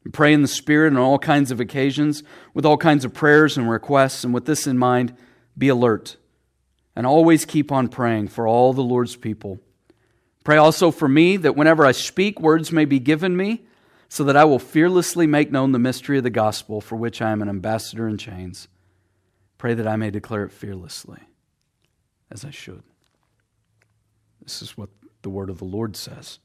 And 0.03 0.13
pray 0.13 0.31
in 0.31 0.43
the 0.43 0.47
Spirit 0.47 0.93
on 0.93 0.99
all 0.99 1.17
kinds 1.17 1.49
of 1.49 1.59
occasions, 1.59 2.21
with 2.53 2.65
all 2.65 2.77
kinds 2.77 3.03
of 3.03 3.13
prayers 3.13 3.57
and 3.57 3.67
requests, 3.67 4.23
and 4.23 4.35
with 4.35 4.45
this 4.45 4.67
in 4.67 4.77
mind, 4.77 5.17
be 5.57 5.67
alert, 5.67 6.17
and 6.95 7.07
always 7.07 7.43
keep 7.43 7.71
on 7.71 7.87
praying 7.87 8.27
for 8.27 8.47
all 8.47 8.71
the 8.71 8.83
Lord's 8.83 9.15
people. 9.15 9.59
Pray 10.47 10.55
also 10.55 10.91
for 10.91 11.09
me 11.09 11.35
that 11.35 11.57
whenever 11.57 11.85
I 11.85 11.91
speak, 11.91 12.39
words 12.39 12.71
may 12.71 12.85
be 12.85 12.99
given 12.99 13.35
me, 13.35 13.65
so 14.07 14.23
that 14.23 14.37
I 14.37 14.45
will 14.45 14.59
fearlessly 14.59 15.27
make 15.27 15.51
known 15.51 15.73
the 15.73 15.77
mystery 15.77 16.17
of 16.19 16.23
the 16.23 16.29
gospel 16.29 16.79
for 16.79 16.95
which 16.95 17.21
I 17.21 17.31
am 17.31 17.41
an 17.41 17.49
ambassador 17.49 18.07
in 18.07 18.17
chains. 18.17 18.69
Pray 19.57 19.73
that 19.73 19.85
I 19.85 19.97
may 19.97 20.09
declare 20.09 20.45
it 20.45 20.53
fearlessly, 20.53 21.19
as 22.31 22.45
I 22.45 22.51
should. 22.51 22.83
This 24.41 24.61
is 24.61 24.77
what 24.77 24.87
the 25.21 25.29
word 25.29 25.49
of 25.49 25.57
the 25.57 25.65
Lord 25.65 25.97
says. 25.97 26.39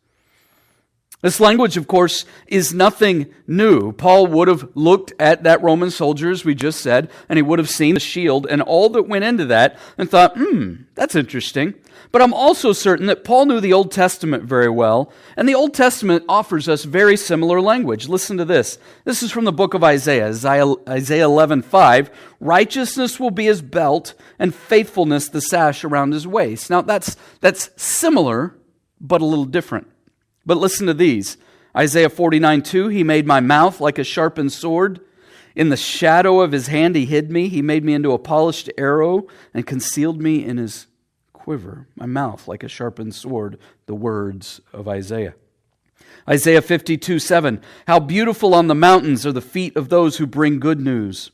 This 1.23 1.39
language, 1.39 1.77
of 1.77 1.87
course, 1.87 2.25
is 2.49 2.75
nothing 2.75 3.33
new. 3.47 3.93
Paul 3.93 4.27
would 4.27 4.49
have 4.49 4.69
looked 4.75 5.13
at 5.21 5.45
that 5.45 5.63
Roman 5.63 5.93
soldier, 5.93 6.33
as 6.33 6.45
we 6.45 6.57
just 6.57 6.81
said, 6.81 7.09
and 7.29 7.37
he 7.37 7.43
would 7.43 7.61
have 7.61 7.71
seen 7.71 7.95
the 7.95 8.01
shield 8.01 8.45
and 8.51 8.61
all 8.61 8.89
that 8.91 9.05
went 9.05 9.25
into 9.25 9.45
that 9.47 9.79
and 9.97 10.11
thought, 10.11 10.37
hmm, 10.37 10.83
that's 10.97 11.15
interesting. 11.15 11.75
But 12.11 12.23
I'm 12.23 12.35
also 12.35 12.73
certain 12.73 13.07
that 13.07 13.23
Paul 13.23 13.47
knew 13.47 13.61
the 13.61 13.73
Old 13.73 13.93
Testament 13.93 14.43
very 14.43 14.69
well, 14.69 15.13
and 15.37 15.49
the 15.49 15.55
Old 15.55 15.75
Testament 15.75 16.25
offers 16.29 16.69
us 16.69 16.83
very 16.83 17.17
similar 17.17 17.61
language. 17.61 18.09
Listen 18.09 18.37
to 18.39 18.45
this. 18.45 18.79
This 19.05 19.23
is 19.23 19.31
from 19.31 19.45
the 19.45 19.53
book 19.53 19.75
of 19.75 19.85
Isaiah, 19.85 20.27
Isaiah 20.27 21.25
11, 21.25 21.63
5. 21.63 22.11
Righteousness 22.41 23.21
will 23.21 23.31
be 23.31 23.45
his 23.45 23.63
belt, 23.63 24.15
and 24.41 24.53
faithfulness 24.53 25.29
the 25.29 25.41
sash 25.41 25.85
around 25.85 26.15
his 26.15 26.27
waist. 26.27 26.69
Now, 26.69 26.83
that's, 26.83 27.17
that's 27.41 27.71
similar, 27.81 28.57
but 29.01 29.23
a 29.23 29.25
little 29.25 29.45
different. 29.45 29.92
But 30.45 30.59
listen 30.59 30.87
to 30.87 30.95
these 30.95 31.37
Isaiah 31.77 32.11
49 32.11 32.63
2 32.63 32.89
He 32.89 33.05
made 33.05 33.27
my 33.27 33.41
mouth 33.41 33.81
like 33.81 33.99
a 33.99 34.05
sharpened 34.05 34.53
sword. 34.53 35.01
In 35.55 35.69
the 35.69 35.77
shadow 35.77 36.41
of 36.41 36.53
his 36.53 36.69
hand, 36.69 36.97
he 36.97 37.05
hid 37.05 37.31
me. 37.31 37.49
He 37.49 37.61
made 37.61 37.85
me 37.85 37.93
into 37.93 38.13
a 38.13 38.19
polished 38.19 38.71
arrow 38.79 39.27
and 39.53 39.67
concealed 39.67 40.21
me 40.21 40.45
in 40.45 40.57
his 40.57 40.87
quiver, 41.33 41.89
my 41.95 42.07
mouth 42.07 42.49
like 42.49 42.63
a 42.63 42.69
sharpened 42.69 43.15
sword, 43.15 43.59
the 43.87 43.95
words 43.95 44.61
of 44.73 44.89
Isaiah. 44.89 45.35
Isaiah 46.29 46.63
52 46.63 47.19
7. 47.19 47.61
How 47.87 47.99
beautiful 47.99 48.55
on 48.55 48.69
the 48.69 48.75
mountains 48.75 49.27
are 49.27 49.33
the 49.33 49.41
feet 49.41 49.77
of 49.77 49.89
those 49.89 50.17
who 50.17 50.27
bring 50.27 50.61
good 50.61 50.81
news, 50.81 51.33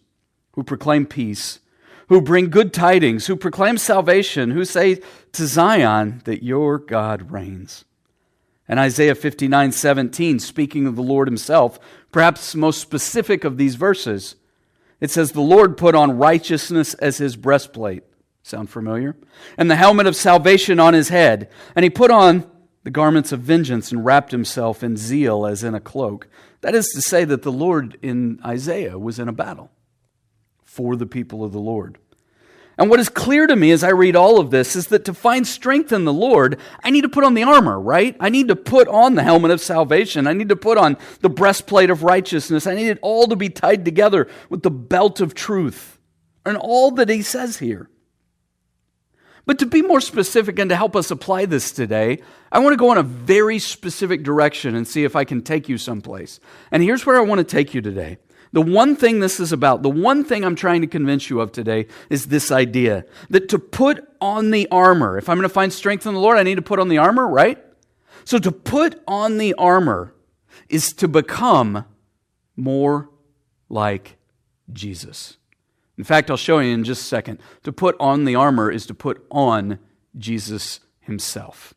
who 0.52 0.62
proclaim 0.62 1.06
peace, 1.06 1.60
who 2.08 2.20
bring 2.20 2.48
good 2.48 2.72
tidings, 2.72 3.26
who 3.26 3.36
proclaim 3.36 3.76
salvation, 3.76 4.50
who 4.50 4.64
say 4.64 5.00
to 5.32 5.46
Zion 5.46 6.22
that 6.24 6.42
your 6.42 6.78
God 6.78 7.30
reigns. 7.30 7.84
And 8.68 8.78
Isaiah 8.78 9.14
59 9.14 9.72
17, 9.72 10.38
speaking 10.38 10.86
of 10.86 10.94
the 10.94 11.02
Lord 11.02 11.26
himself, 11.26 11.78
perhaps 12.12 12.54
most 12.54 12.80
specific 12.80 13.44
of 13.44 13.56
these 13.56 13.76
verses, 13.76 14.36
it 15.00 15.10
says, 15.10 15.32
The 15.32 15.40
Lord 15.40 15.76
put 15.76 15.94
on 15.94 16.18
righteousness 16.18 16.94
as 16.94 17.18
his 17.18 17.36
breastplate. 17.36 18.04
Sound 18.42 18.70
familiar? 18.70 19.16
And 19.56 19.70
the 19.70 19.76
helmet 19.76 20.06
of 20.06 20.16
salvation 20.16 20.78
on 20.78 20.94
his 20.94 21.08
head. 21.08 21.50
And 21.74 21.82
he 21.82 21.90
put 21.90 22.10
on 22.10 22.50
the 22.84 22.90
garments 22.90 23.32
of 23.32 23.40
vengeance 23.40 23.92
and 23.92 24.04
wrapped 24.04 24.32
himself 24.32 24.82
in 24.82 24.96
zeal 24.96 25.46
as 25.46 25.64
in 25.64 25.74
a 25.74 25.80
cloak. 25.80 26.28
That 26.60 26.74
is 26.74 26.88
to 26.94 27.02
say, 27.02 27.24
that 27.24 27.42
the 27.42 27.52
Lord 27.52 27.98
in 28.02 28.40
Isaiah 28.44 28.98
was 28.98 29.18
in 29.18 29.28
a 29.28 29.32
battle 29.32 29.70
for 30.64 30.96
the 30.96 31.06
people 31.06 31.44
of 31.44 31.52
the 31.52 31.60
Lord. 31.60 31.98
And 32.78 32.88
what 32.88 33.00
is 33.00 33.08
clear 33.08 33.48
to 33.48 33.56
me 33.56 33.72
as 33.72 33.82
I 33.82 33.90
read 33.90 34.14
all 34.14 34.38
of 34.38 34.52
this 34.52 34.76
is 34.76 34.86
that 34.86 35.04
to 35.06 35.14
find 35.14 35.44
strength 35.44 35.92
in 35.92 36.04
the 36.04 36.12
Lord, 36.12 36.60
I 36.84 36.90
need 36.90 37.00
to 37.02 37.08
put 37.08 37.24
on 37.24 37.34
the 37.34 37.42
armor, 37.42 37.78
right? 37.78 38.16
I 38.20 38.28
need 38.28 38.46
to 38.48 38.56
put 38.56 38.86
on 38.86 39.16
the 39.16 39.24
helmet 39.24 39.50
of 39.50 39.60
salvation. 39.60 40.28
I 40.28 40.32
need 40.32 40.48
to 40.50 40.56
put 40.56 40.78
on 40.78 40.96
the 41.20 41.28
breastplate 41.28 41.90
of 41.90 42.04
righteousness. 42.04 42.68
I 42.68 42.76
need 42.76 42.88
it 42.88 43.00
all 43.02 43.26
to 43.26 43.34
be 43.34 43.48
tied 43.48 43.84
together 43.84 44.28
with 44.48 44.62
the 44.62 44.70
belt 44.70 45.20
of 45.20 45.34
truth 45.34 45.98
and 46.46 46.56
all 46.56 46.92
that 46.92 47.08
he 47.08 47.20
says 47.20 47.58
here. 47.58 47.90
But 49.44 49.58
to 49.58 49.66
be 49.66 49.82
more 49.82 50.00
specific 50.00 50.58
and 50.58 50.70
to 50.70 50.76
help 50.76 50.94
us 50.94 51.10
apply 51.10 51.46
this 51.46 51.72
today, 51.72 52.20
I 52.52 52.60
want 52.60 52.74
to 52.74 52.78
go 52.78 52.92
in 52.92 52.98
a 52.98 53.02
very 53.02 53.58
specific 53.58 54.22
direction 54.22 54.76
and 54.76 54.86
see 54.86 55.02
if 55.04 55.16
I 55.16 55.24
can 55.24 55.42
take 55.42 55.68
you 55.68 55.78
someplace. 55.78 56.38
And 56.70 56.82
here's 56.82 57.04
where 57.06 57.16
I 57.16 57.22
want 57.22 57.38
to 57.38 57.44
take 57.44 57.74
you 57.74 57.80
today. 57.80 58.18
The 58.52 58.62
one 58.62 58.96
thing 58.96 59.20
this 59.20 59.40
is 59.40 59.52
about, 59.52 59.82
the 59.82 59.90
one 59.90 60.24
thing 60.24 60.44
I'm 60.44 60.56
trying 60.56 60.80
to 60.80 60.86
convince 60.86 61.28
you 61.28 61.40
of 61.40 61.52
today 61.52 61.86
is 62.08 62.26
this 62.26 62.50
idea 62.50 63.04
that 63.30 63.48
to 63.50 63.58
put 63.58 64.06
on 64.20 64.50
the 64.50 64.68
armor, 64.70 65.18
if 65.18 65.28
I'm 65.28 65.36
going 65.36 65.48
to 65.48 65.52
find 65.52 65.72
strength 65.72 66.06
in 66.06 66.14
the 66.14 66.20
Lord, 66.20 66.38
I 66.38 66.42
need 66.42 66.56
to 66.56 66.62
put 66.62 66.78
on 66.78 66.88
the 66.88 66.98
armor, 66.98 67.26
right? 67.26 67.62
So 68.24 68.38
to 68.38 68.52
put 68.52 69.02
on 69.06 69.38
the 69.38 69.54
armor 69.54 70.14
is 70.68 70.92
to 70.94 71.08
become 71.08 71.84
more 72.56 73.10
like 73.68 74.16
Jesus. 74.72 75.36
In 75.96 76.04
fact, 76.04 76.30
I'll 76.30 76.36
show 76.36 76.58
you 76.60 76.72
in 76.72 76.84
just 76.84 77.02
a 77.02 77.06
second. 77.06 77.40
To 77.64 77.72
put 77.72 77.96
on 77.98 78.24
the 78.24 78.34
armor 78.34 78.70
is 78.70 78.86
to 78.86 78.94
put 78.94 79.26
on 79.30 79.78
Jesus 80.16 80.80
himself. 81.00 81.74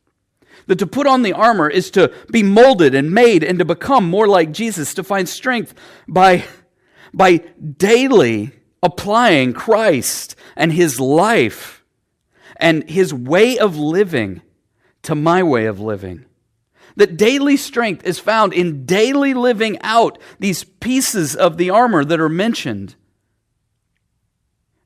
That 0.67 0.79
to 0.79 0.87
put 0.87 1.07
on 1.07 1.23
the 1.23 1.33
armor 1.33 1.69
is 1.69 1.89
to 1.91 2.13
be 2.31 2.43
molded 2.43 2.93
and 2.93 3.11
made 3.11 3.43
and 3.43 3.57
to 3.59 3.65
become 3.65 4.07
more 4.09 4.27
like 4.27 4.51
Jesus, 4.51 4.93
to 4.93 5.03
find 5.03 5.27
strength 5.27 5.73
by, 6.07 6.43
by 7.13 7.37
daily 7.77 8.51
applying 8.83 9.53
Christ 9.53 10.35
and 10.55 10.73
his 10.73 10.99
life 10.99 11.83
and 12.57 12.89
his 12.89 13.13
way 13.13 13.57
of 13.57 13.77
living 13.77 14.41
to 15.03 15.15
my 15.15 15.43
way 15.43 15.65
of 15.65 15.79
living. 15.79 16.25
That 16.95 17.17
daily 17.17 17.57
strength 17.57 18.05
is 18.05 18.19
found 18.19 18.53
in 18.53 18.85
daily 18.85 19.33
living 19.33 19.79
out 19.81 20.19
these 20.39 20.63
pieces 20.63 21.35
of 21.35 21.57
the 21.57 21.69
armor 21.69 22.03
that 22.03 22.19
are 22.19 22.29
mentioned. 22.29 22.95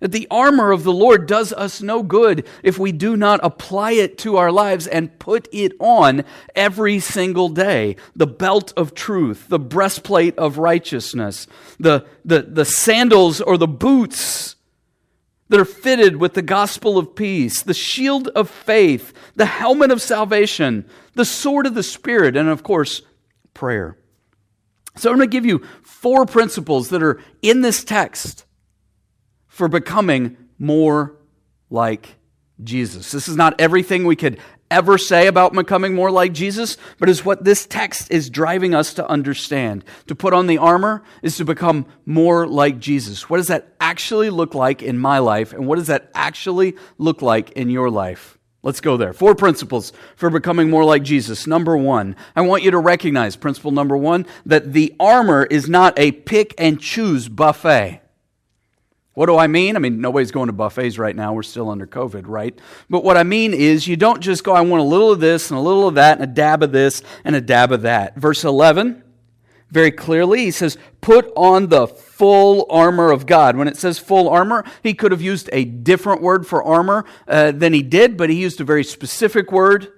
That 0.02 0.12
the 0.12 0.28
armor 0.30 0.72
of 0.72 0.84
the 0.84 0.94
Lord 0.94 1.26
does 1.26 1.54
us 1.54 1.82
no 1.82 2.04
good 2.04 2.46
if 2.64 2.78
we 2.78 2.92
do 2.92 3.16
not 3.16 3.40
apply 3.42 3.92
it 3.92 4.18
to 4.20 4.38
our 4.38 4.52
lives 4.52 4.88
and 4.88 5.18
put 5.20 5.48
it 5.54 5.72
on 5.80 6.26
every 6.54 7.00
single 7.00 7.48
day. 7.50 7.96
The 8.16 8.28
belt 8.28 8.74
of 8.76 8.94
truth, 8.94 9.48
the 9.48 9.60
breastplate 9.60 10.38
of 10.38 10.58
righteousness, 10.58 11.48
the, 11.80 12.06
the, 12.26 12.42
the 12.42 12.66
sandals 12.66 13.40
or 13.40 13.58
the 13.58 13.68
boots 13.68 14.56
that 15.50 15.60
are 15.60 15.66
fitted 15.66 16.18
with 16.18 16.34
the 16.34 16.42
gospel 16.42 16.98
of 16.98 17.16
peace, 17.16 17.62
the 17.62 17.74
shield 17.74 18.28
of 18.30 18.50
faith, 18.50 19.14
the 19.36 19.46
helmet 19.46 19.92
of 19.92 20.02
salvation, 20.02 20.86
the 21.14 21.26
sword 21.26 21.68
of 21.68 21.76
the 21.76 21.84
Spirit, 21.84 22.36
and 22.36 22.50
of 22.50 22.64
course, 22.64 23.02
prayer. 23.54 23.98
So 24.96 25.10
I'm 25.10 25.18
going 25.18 25.30
to 25.30 25.32
give 25.32 25.46
you 25.46 25.66
four 25.84 26.26
principles 26.26 26.90
that 26.90 27.04
are 27.04 27.22
in 27.42 27.62
this 27.62 27.84
text 27.84 28.45
for 29.56 29.70
becoming 29.70 30.36
more 30.60 31.16
like 31.70 32.18
Jesus. 32.62 33.12
This 33.12 33.30
is 33.30 33.38
not 33.38 33.56
everything 33.62 34.04
we 34.04 34.18
could 34.18 34.38
ever 34.70 34.98
say 34.98 35.28
about 35.28 35.54
becoming 35.54 35.96
more 35.96 36.12
like 36.12 36.34
Jesus, 36.34 36.76
but 37.00 37.08
is 37.08 37.24
what 37.24 37.46
this 37.46 37.66
text 37.66 38.12
is 38.12 38.30
driving 38.30 38.76
us 38.76 38.96
to 38.96 39.08
understand. 39.08 39.86
To 40.08 40.16
put 40.16 40.34
on 40.34 40.48
the 40.48 40.58
armor 40.58 41.04
is 41.22 41.38
to 41.38 41.46
become 41.46 41.86
more 42.06 42.46
like 42.46 42.80
Jesus. 42.80 43.30
What 43.30 43.38
does 43.38 43.48
that 43.48 43.74
actually 43.80 44.30
look 44.30 44.56
like 44.56 44.84
in 44.84 45.00
my 45.00 45.20
life, 45.20 45.54
and 45.54 45.66
what 45.66 45.78
does 45.78 45.88
that 45.88 46.12
actually 46.14 46.76
look 46.98 47.22
like 47.22 47.52
in 47.52 47.70
your 47.70 47.90
life? 47.90 48.38
Let's 48.62 48.82
go 48.82 48.98
there. 48.98 49.14
Four 49.14 49.36
principles 49.36 49.94
for 50.18 50.30
becoming 50.30 50.70
more 50.70 50.84
like 50.84 51.04
Jesus. 51.04 51.48
Number 51.48 51.78
one, 51.78 52.18
I 52.36 52.42
want 52.42 52.64
you 52.64 52.72
to 52.72 52.80
recognize 52.80 53.38
principle 53.38 53.72
number 53.72 53.96
one 53.96 54.26
that 54.46 54.74
the 54.74 54.94
armor 55.00 55.46
is 55.46 55.70
not 55.70 55.98
a 55.98 56.12
pick 56.12 56.54
and 56.58 56.82
choose 56.82 57.30
buffet. 57.30 58.02
What 59.16 59.28
do 59.28 59.38
I 59.38 59.48
mean? 59.48 59.78
I 59.78 59.80
mean, 59.80 60.02
nobody's 60.02 60.32
going 60.32 60.48
to 60.48 60.54
buffets 60.54 60.98
right 60.98 61.16
now. 61.16 61.34
We're 61.34 61.44
still 61.44 61.70
under 61.70 61.88
COVID, 61.88 62.24
right? 62.28 62.58
But 62.90 63.06
what 63.06 63.16
I 63.16 63.24
mean 63.24 63.54
is, 63.54 63.88
you 63.88 63.96
don't 63.96 64.20
just 64.20 64.44
go, 64.44 64.54
I 64.54 64.60
want 64.60 64.82
a 64.82 64.86
little 64.86 65.12
of 65.12 65.22
this 65.22 65.50
and 65.50 65.58
a 65.58 65.62
little 65.62 65.88
of 65.88 65.96
that 65.96 66.20
and 66.20 66.30
a 66.30 66.34
dab 66.34 66.62
of 66.62 66.74
this 66.74 67.02
and 67.24 67.34
a 67.34 67.40
dab 67.40 67.72
of 67.72 67.84
that. 67.84 68.18
Verse 68.18 68.44
11, 68.44 69.02
very 69.72 69.92
clearly, 69.92 70.42
he 70.42 70.52
says, 70.52 70.78
Put 71.00 71.32
on 71.38 71.68
the 71.68 71.88
full 71.88 72.68
armor 72.70 73.10
of 73.10 73.26
God. 73.26 73.56
When 73.56 73.70
it 73.70 73.78
says 73.78 74.00
full 74.00 74.28
armor, 74.28 74.66
he 74.84 74.94
could 74.94 75.14
have 75.14 75.22
used 75.22 75.50
a 75.54 75.64
different 75.64 76.22
word 76.22 76.46
for 76.46 76.62
armor 76.62 77.06
uh, 77.26 77.52
than 77.52 77.72
he 77.72 77.84
did, 77.84 78.18
but 78.18 78.30
he 78.30 78.36
used 78.36 78.60
a 78.60 78.66
very 78.66 78.84
specific 78.84 79.50
word. 79.50 79.94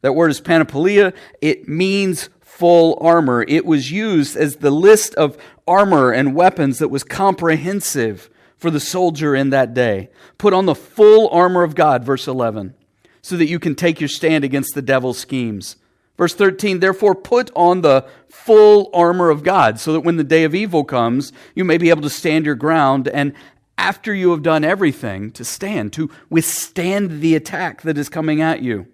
That 0.00 0.14
word 0.14 0.32
is 0.32 0.40
panoplia. 0.40 1.14
It 1.40 1.68
means 1.68 2.28
full 2.40 2.98
armor. 3.00 3.44
It 3.46 3.64
was 3.64 3.92
used 3.92 4.36
as 4.36 4.56
the 4.56 4.72
list 4.72 5.14
of 5.14 5.38
armor 5.66 6.10
and 6.10 6.34
weapons 6.34 6.80
that 6.80 6.88
was 6.88 7.04
comprehensive 7.04 8.28
for 8.62 8.70
the 8.70 8.80
soldier 8.80 9.34
in 9.34 9.50
that 9.50 9.74
day. 9.74 10.08
Put 10.38 10.54
on 10.54 10.66
the 10.66 10.74
full 10.74 11.28
armor 11.30 11.64
of 11.64 11.74
God, 11.74 12.04
verse 12.04 12.28
11, 12.28 12.74
so 13.20 13.36
that 13.36 13.48
you 13.48 13.58
can 13.58 13.74
take 13.74 14.00
your 14.00 14.08
stand 14.08 14.44
against 14.44 14.74
the 14.74 14.80
devil's 14.80 15.18
schemes. 15.18 15.74
Verse 16.16 16.32
13, 16.32 16.78
therefore 16.78 17.16
put 17.16 17.50
on 17.56 17.80
the 17.80 18.06
full 18.28 18.88
armor 18.94 19.30
of 19.30 19.42
God, 19.42 19.80
so 19.80 19.92
that 19.92 20.00
when 20.00 20.16
the 20.16 20.24
day 20.24 20.44
of 20.44 20.54
evil 20.54 20.84
comes, 20.84 21.32
you 21.56 21.64
may 21.64 21.76
be 21.76 21.90
able 21.90 22.02
to 22.02 22.10
stand 22.10 22.46
your 22.46 22.54
ground, 22.54 23.08
and 23.08 23.32
after 23.76 24.14
you 24.14 24.30
have 24.30 24.42
done 24.42 24.62
everything, 24.62 25.32
to 25.32 25.44
stand, 25.44 25.92
to 25.94 26.08
withstand 26.30 27.20
the 27.20 27.34
attack 27.34 27.82
that 27.82 27.98
is 27.98 28.08
coming 28.08 28.40
at 28.40 28.62
you. 28.62 28.86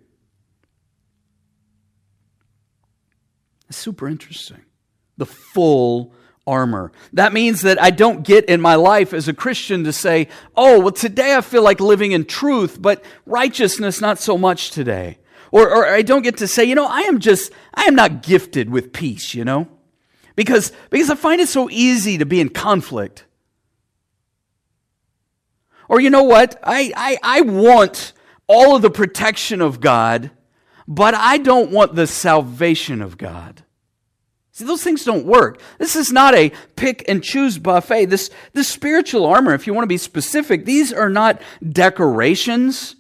It's 3.69 3.77
super 3.77 4.09
interesting. 4.09 4.63
The 5.19 5.27
full 5.27 6.15
armor. 6.49 6.91
That 7.13 7.33
means 7.33 7.61
that 7.61 7.81
I 7.81 7.91
don't 7.91 8.25
get 8.25 8.47
in 8.47 8.61
my 8.61 8.75
life 8.75 9.13
as 9.13 9.29
a 9.29 9.35
Christian 9.35 9.85
to 9.85 9.93
say, 9.93 10.29
oh, 10.57 10.81
well, 10.81 10.93
today 10.93 11.37
I 11.37 11.43
feel 11.43 11.63
like 11.63 11.79
living 11.79 12.13
in 12.13 12.25
truth, 12.25 12.81
but 12.81 13.05
righteousness 13.27 14.01
not 14.01 14.19
so 14.19 14.39
much 14.39 14.71
today. 14.71 15.19
Or, 15.53 15.71
or 15.71 15.87
I 15.87 16.03
don't 16.03 16.23
get 16.23 16.39
to 16.39 16.49
say, 16.49 16.65
you 16.65 16.75
know, 16.75 16.87
I 16.87 17.03
am 17.03 17.21
just, 17.21 17.53
I 17.75 17.85
am 17.85 17.95
not 17.95 18.23
gifted 18.23 18.71
with 18.71 18.93
peace, 18.93 19.35
you 19.35 19.45
know? 19.45 19.69
Because, 20.35 20.73
because 20.91 21.11
I 21.11 21.15
find 21.15 21.41
it 21.41 21.49
so 21.49 21.69
easy 21.71 22.19
to 22.19 22.27
be 22.27 22.41
in 22.41 22.49
conflict. 22.49 23.25
Or 25.89 26.01
you 26.01 26.11
know 26.11 26.25
what? 26.25 26.59
I, 26.63 26.93
I, 26.97 27.19
I 27.23 27.41
want 27.43 28.13
all 28.47 28.77
of 28.77 28.83
the 28.83 28.91
protection 28.91 29.61
of 29.61 29.81
God, 29.81 30.31
but 30.87 31.15
I 31.15 31.39
don't 31.39 31.71
want 31.71 31.95
the 31.95 32.07
salvation 32.07 33.03
of 33.03 33.19
God. 33.19 33.65
See, 34.59 34.65
those 34.65 34.83
things 34.83 35.05
don't 35.05 35.25
work. 35.25 35.61
This 35.79 35.95
is 35.95 36.11
not 36.11 36.35
a 36.35 36.51
pick 36.75 37.05
and 37.09 37.23
choose 37.23 37.59
buffet. 37.59 38.07
This, 38.07 38.29
this 38.55 38.67
spiritual 38.67 39.25
armor, 39.25 39.55
if 39.55 39.69
you 39.69 39.73
want 39.73 39.85
to 39.85 39.89
be 39.89 39.99
specific, 39.99 40.65
these 40.65 40.93
are 40.93 41.09
not 41.09 41.41
decorations 41.63 42.97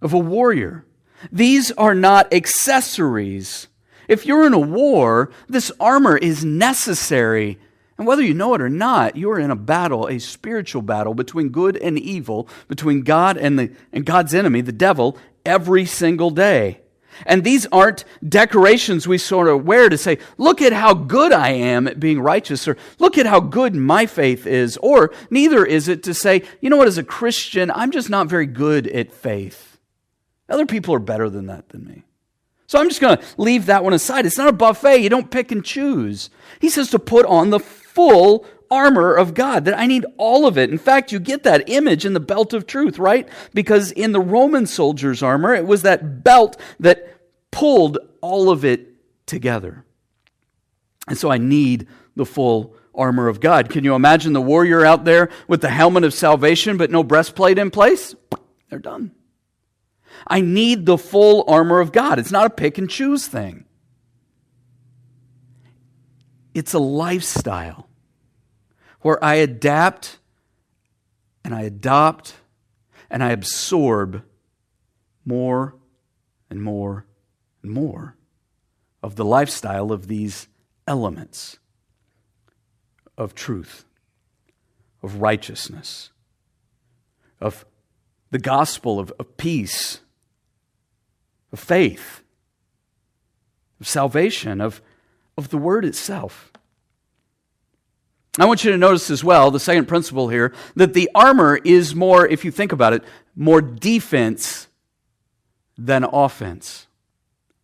of 0.00 0.14
a 0.14 0.18
warrior. 0.18 0.86
These 1.30 1.70
are 1.72 1.94
not 1.94 2.32
accessories. 2.32 3.68
If 4.08 4.24
you're 4.24 4.46
in 4.46 4.54
a 4.54 4.58
war, 4.58 5.30
this 5.50 5.70
armor 5.78 6.16
is 6.16 6.42
necessary. 6.42 7.58
And 7.98 8.06
whether 8.06 8.22
you 8.22 8.32
know 8.32 8.54
it 8.54 8.62
or 8.62 8.70
not, 8.70 9.16
you 9.16 9.30
are 9.32 9.38
in 9.38 9.50
a 9.50 9.54
battle, 9.54 10.06
a 10.06 10.18
spiritual 10.18 10.80
battle 10.80 11.12
between 11.12 11.50
good 11.50 11.76
and 11.76 11.98
evil, 11.98 12.48
between 12.68 13.02
God 13.02 13.36
and, 13.36 13.58
the, 13.58 13.70
and 13.92 14.06
God's 14.06 14.32
enemy, 14.32 14.62
the 14.62 14.72
devil, 14.72 15.18
every 15.44 15.84
single 15.84 16.30
day. 16.30 16.81
And 17.26 17.44
these 17.44 17.66
aren't 17.72 18.04
decorations 18.26 19.06
we 19.06 19.18
sort 19.18 19.48
of 19.48 19.64
wear 19.64 19.88
to 19.88 19.98
say, 19.98 20.18
look 20.38 20.60
at 20.62 20.72
how 20.72 20.94
good 20.94 21.32
I 21.32 21.50
am 21.50 21.86
at 21.86 22.00
being 22.00 22.20
righteous, 22.20 22.66
or 22.66 22.76
look 22.98 23.18
at 23.18 23.26
how 23.26 23.40
good 23.40 23.74
my 23.74 24.06
faith 24.06 24.46
is. 24.46 24.76
Or 24.78 25.12
neither 25.30 25.64
is 25.64 25.88
it 25.88 26.02
to 26.04 26.14
say, 26.14 26.42
you 26.60 26.70
know 26.70 26.76
what, 26.76 26.88
as 26.88 26.98
a 26.98 27.04
Christian, 27.04 27.70
I'm 27.70 27.90
just 27.90 28.10
not 28.10 28.26
very 28.26 28.46
good 28.46 28.86
at 28.86 29.12
faith. 29.12 29.78
Other 30.48 30.66
people 30.66 30.94
are 30.94 31.00
better 31.00 31.30
than 31.30 31.46
that 31.46 31.70
than 31.70 31.84
me. 31.84 32.04
So 32.66 32.80
I'm 32.80 32.88
just 32.88 33.00
going 33.00 33.18
to 33.18 33.24
leave 33.36 33.66
that 33.66 33.84
one 33.84 33.92
aside. 33.92 34.24
It's 34.24 34.38
not 34.38 34.48
a 34.48 34.52
buffet. 34.52 34.98
You 34.98 35.10
don't 35.10 35.30
pick 35.30 35.52
and 35.52 35.64
choose. 35.64 36.30
He 36.58 36.70
says 36.70 36.90
to 36.90 36.98
put 36.98 37.26
on 37.26 37.50
the 37.50 37.60
full 37.60 38.46
armor 38.72 39.14
of 39.14 39.34
God, 39.34 39.66
that 39.66 39.78
I 39.78 39.86
need 39.86 40.06
all 40.16 40.46
of 40.46 40.56
it. 40.56 40.70
In 40.70 40.78
fact, 40.78 41.12
you 41.12 41.20
get 41.20 41.42
that 41.42 41.68
image 41.68 42.06
in 42.06 42.14
the 42.14 42.20
belt 42.20 42.54
of 42.54 42.66
truth, 42.66 42.98
right? 42.98 43.28
Because 43.52 43.92
in 43.92 44.12
the 44.12 44.20
Roman 44.20 44.66
soldier's 44.66 45.22
armor, 45.22 45.54
it 45.54 45.66
was 45.66 45.82
that 45.82 46.24
belt 46.24 46.58
that 46.80 47.20
pulled 47.50 47.98
all 48.22 48.48
of 48.48 48.64
it 48.64 48.94
together. 49.26 49.84
And 51.06 51.18
so 51.18 51.30
I 51.30 51.36
need 51.36 51.86
the 52.16 52.24
full 52.24 52.74
armor 52.94 53.28
of 53.28 53.40
God. 53.40 53.68
Can 53.68 53.84
you 53.84 53.94
imagine 53.94 54.32
the 54.32 54.40
warrior 54.40 54.86
out 54.86 55.04
there 55.04 55.28
with 55.46 55.60
the 55.60 55.68
helmet 55.68 56.04
of 56.04 56.14
salvation 56.14 56.78
but 56.78 56.90
no 56.90 57.04
breastplate 57.04 57.58
in 57.58 57.70
place? 57.70 58.14
They're 58.70 58.78
done. 58.78 59.12
I 60.26 60.40
need 60.40 60.86
the 60.86 60.96
full 60.96 61.44
armor 61.46 61.80
of 61.80 61.92
God. 61.92 62.18
It's 62.18 62.32
not 62.32 62.46
a 62.46 62.50
pick 62.50 62.78
and 62.78 62.88
choose 62.88 63.26
thing, 63.26 63.66
it's 66.54 66.72
a 66.72 66.78
lifestyle 66.78 67.90
where 69.02 69.22
I 69.22 69.34
adapt 69.34 70.18
and 71.44 71.54
I 71.54 71.62
adopt 71.62 72.34
and 73.10 73.22
I 73.22 73.30
absorb 73.30 74.22
more 75.24 75.74
and 76.50 76.62
more 76.62 77.06
and 77.62 77.70
more 77.70 78.16
of 79.02 79.16
the 79.16 79.24
lifestyle 79.24 79.92
of 79.92 80.06
these 80.06 80.48
elements 80.86 81.58
of 83.18 83.34
truth, 83.34 83.84
of 85.02 85.20
righteousness, 85.20 86.10
of 87.40 87.64
the 88.30 88.38
gospel 88.38 88.98
of, 88.98 89.12
of 89.18 89.36
peace, 89.36 90.00
of 91.52 91.60
faith, 91.60 92.22
of 93.80 93.86
salvation, 93.86 94.60
of, 94.60 94.80
of 95.36 95.50
the 95.50 95.58
word 95.58 95.84
itself. 95.84 96.52
I 98.38 98.46
want 98.46 98.64
you 98.64 98.72
to 98.72 98.78
notice 98.78 99.10
as 99.10 99.22
well, 99.22 99.50
the 99.50 99.60
second 99.60 99.86
principle 99.86 100.28
here, 100.28 100.54
that 100.74 100.94
the 100.94 101.10
armor 101.14 101.56
is 101.56 101.94
more, 101.94 102.26
if 102.26 102.44
you 102.44 102.50
think 102.50 102.72
about 102.72 102.94
it, 102.94 103.04
more 103.36 103.60
defense 103.60 104.68
than 105.76 106.02
offense. 106.04 106.86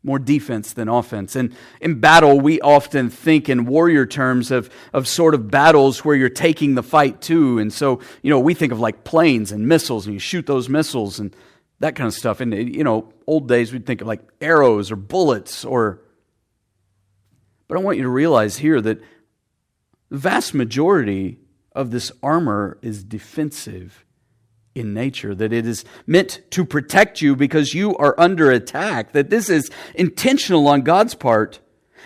More 0.03 0.19
defense 0.19 0.75
than 0.75 0.89
offense. 0.89 1.37
And 1.37 1.57
in 1.81 2.01
battle, 2.01 2.39
we 2.39 2.61
often 2.61 3.09
think 3.09 3.49
in 3.49 3.65
warrior 3.65 4.05
terms 4.05 4.51
of, 4.51 4.69
of 4.93 5.09
sort 5.09 5.35
of 5.35 5.51
battles 5.51 6.05
where 6.05 6.15
you're 6.15 6.29
taking 6.29 6.75
the 6.75 6.83
fight 6.83 7.23
to. 7.23 7.59
And 7.59 7.73
so, 7.73 8.01
you 8.23 8.31
know, 8.31 8.39
we 8.39 8.53
think 8.53 8.71
of 8.71 8.79
like 8.79 9.05
planes 9.05 9.53
and 9.53 9.67
missiles, 9.67 10.07
and 10.07 10.13
you 10.13 10.21
shoot 10.21 10.47
those 10.47 10.69
missiles 10.69 11.19
and 11.19 11.35
that 11.81 11.97
kind 11.97 12.07
of 12.07 12.15
stuff. 12.15 12.41
And, 12.41 12.53
you 12.53 12.85
know, 12.85 13.13
old 13.27 13.49
days 13.49 13.73
we'd 13.73 13.87
think 13.87 14.03
of 14.03 14.07
like 14.07 14.21
arrows 14.41 14.91
or 14.91 14.97
bullets 14.97 15.65
or. 15.65 16.03
But 17.69 17.79
I 17.79 17.81
want 17.81 17.97
you 17.97 18.03
to 18.03 18.09
realize 18.09 18.57
here 18.59 18.81
that 18.81 19.03
the 20.11 20.19
vast 20.19 20.55
majority 20.55 21.39
of 21.73 21.91
this 21.91 22.11
armor 22.23 22.79
is 22.83 23.05
defensive 23.05 24.05
in 24.75 24.95
nature, 24.95 25.35
that 25.35 25.53
it 25.53 25.67
is 25.67 25.85
meant 26.07 26.41
to 26.51 26.65
protect 26.65 27.21
you 27.21 27.37
because 27.37 27.75
you 27.75 27.97
are 27.97 28.15
under 28.19 28.51
attack, 28.51 29.13
that 29.13 29.31
this 29.31 29.51
is 29.51 29.71
intentional 29.95 30.69
on 30.69 30.83
God's 30.83 31.15
part. 31.15 31.61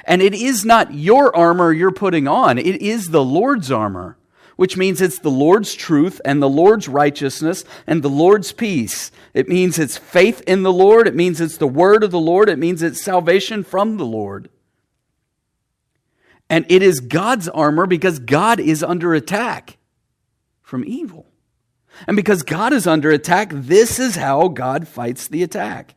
And 0.05 0.21
it 0.21 0.35
is 0.35 0.65
not 0.65 0.95
your 0.95 1.35
armor 1.37 1.73
you're 1.73 1.93
putting 1.93 2.27
on, 2.27 2.59
it 2.59 2.83
is 2.83 3.09
the 3.09 3.25
Lord's 3.25 3.71
armor, 3.71 4.19
which 4.57 4.77
means 4.77 5.01
it's 5.01 5.21
the 5.21 5.31
Lord's 5.31 5.75
truth 5.75 6.21
and 6.25 6.43
the 6.43 6.49
Lord's 6.49 6.89
righteousness 6.89 7.65
and 7.87 8.03
the 8.03 8.11
Lord's 8.11 8.53
peace. 8.53 9.13
It 9.33 9.49
means 9.49 9.79
it's 9.79 9.97
faith 9.97 10.43
in 10.47 10.63
the 10.63 10.73
Lord, 10.73 11.07
it 11.07 11.15
means 11.15 11.41
it's 11.41 11.59
the 11.59 11.69
word 11.69 12.03
of 12.03 12.11
the 12.11 12.19
Lord, 12.19 12.49
it 12.49 12.59
means 12.59 12.83
it's 12.83 13.03
salvation 13.03 13.63
from 13.63 13.97
the 13.97 14.07
Lord. 14.07 14.49
And 16.53 16.67
it 16.69 16.83
is 16.83 17.01
God's 17.01 17.49
armor 17.49 17.87
because 17.87 18.19
God 18.19 18.61
is 18.61 18.83
under 18.83 19.15
attack 19.15 19.79
from 20.61 20.85
evil. 20.87 21.27
And 22.07 22.15
because 22.15 22.43
God 22.43 22.75
is 22.75 22.87
under 22.87 23.11
attack, 23.11 23.49
this 23.55 23.99
is 23.99 24.17
how 24.17 24.49
God 24.49 24.87
fights 24.87 25.29
the 25.29 25.43
attack. 25.43 25.95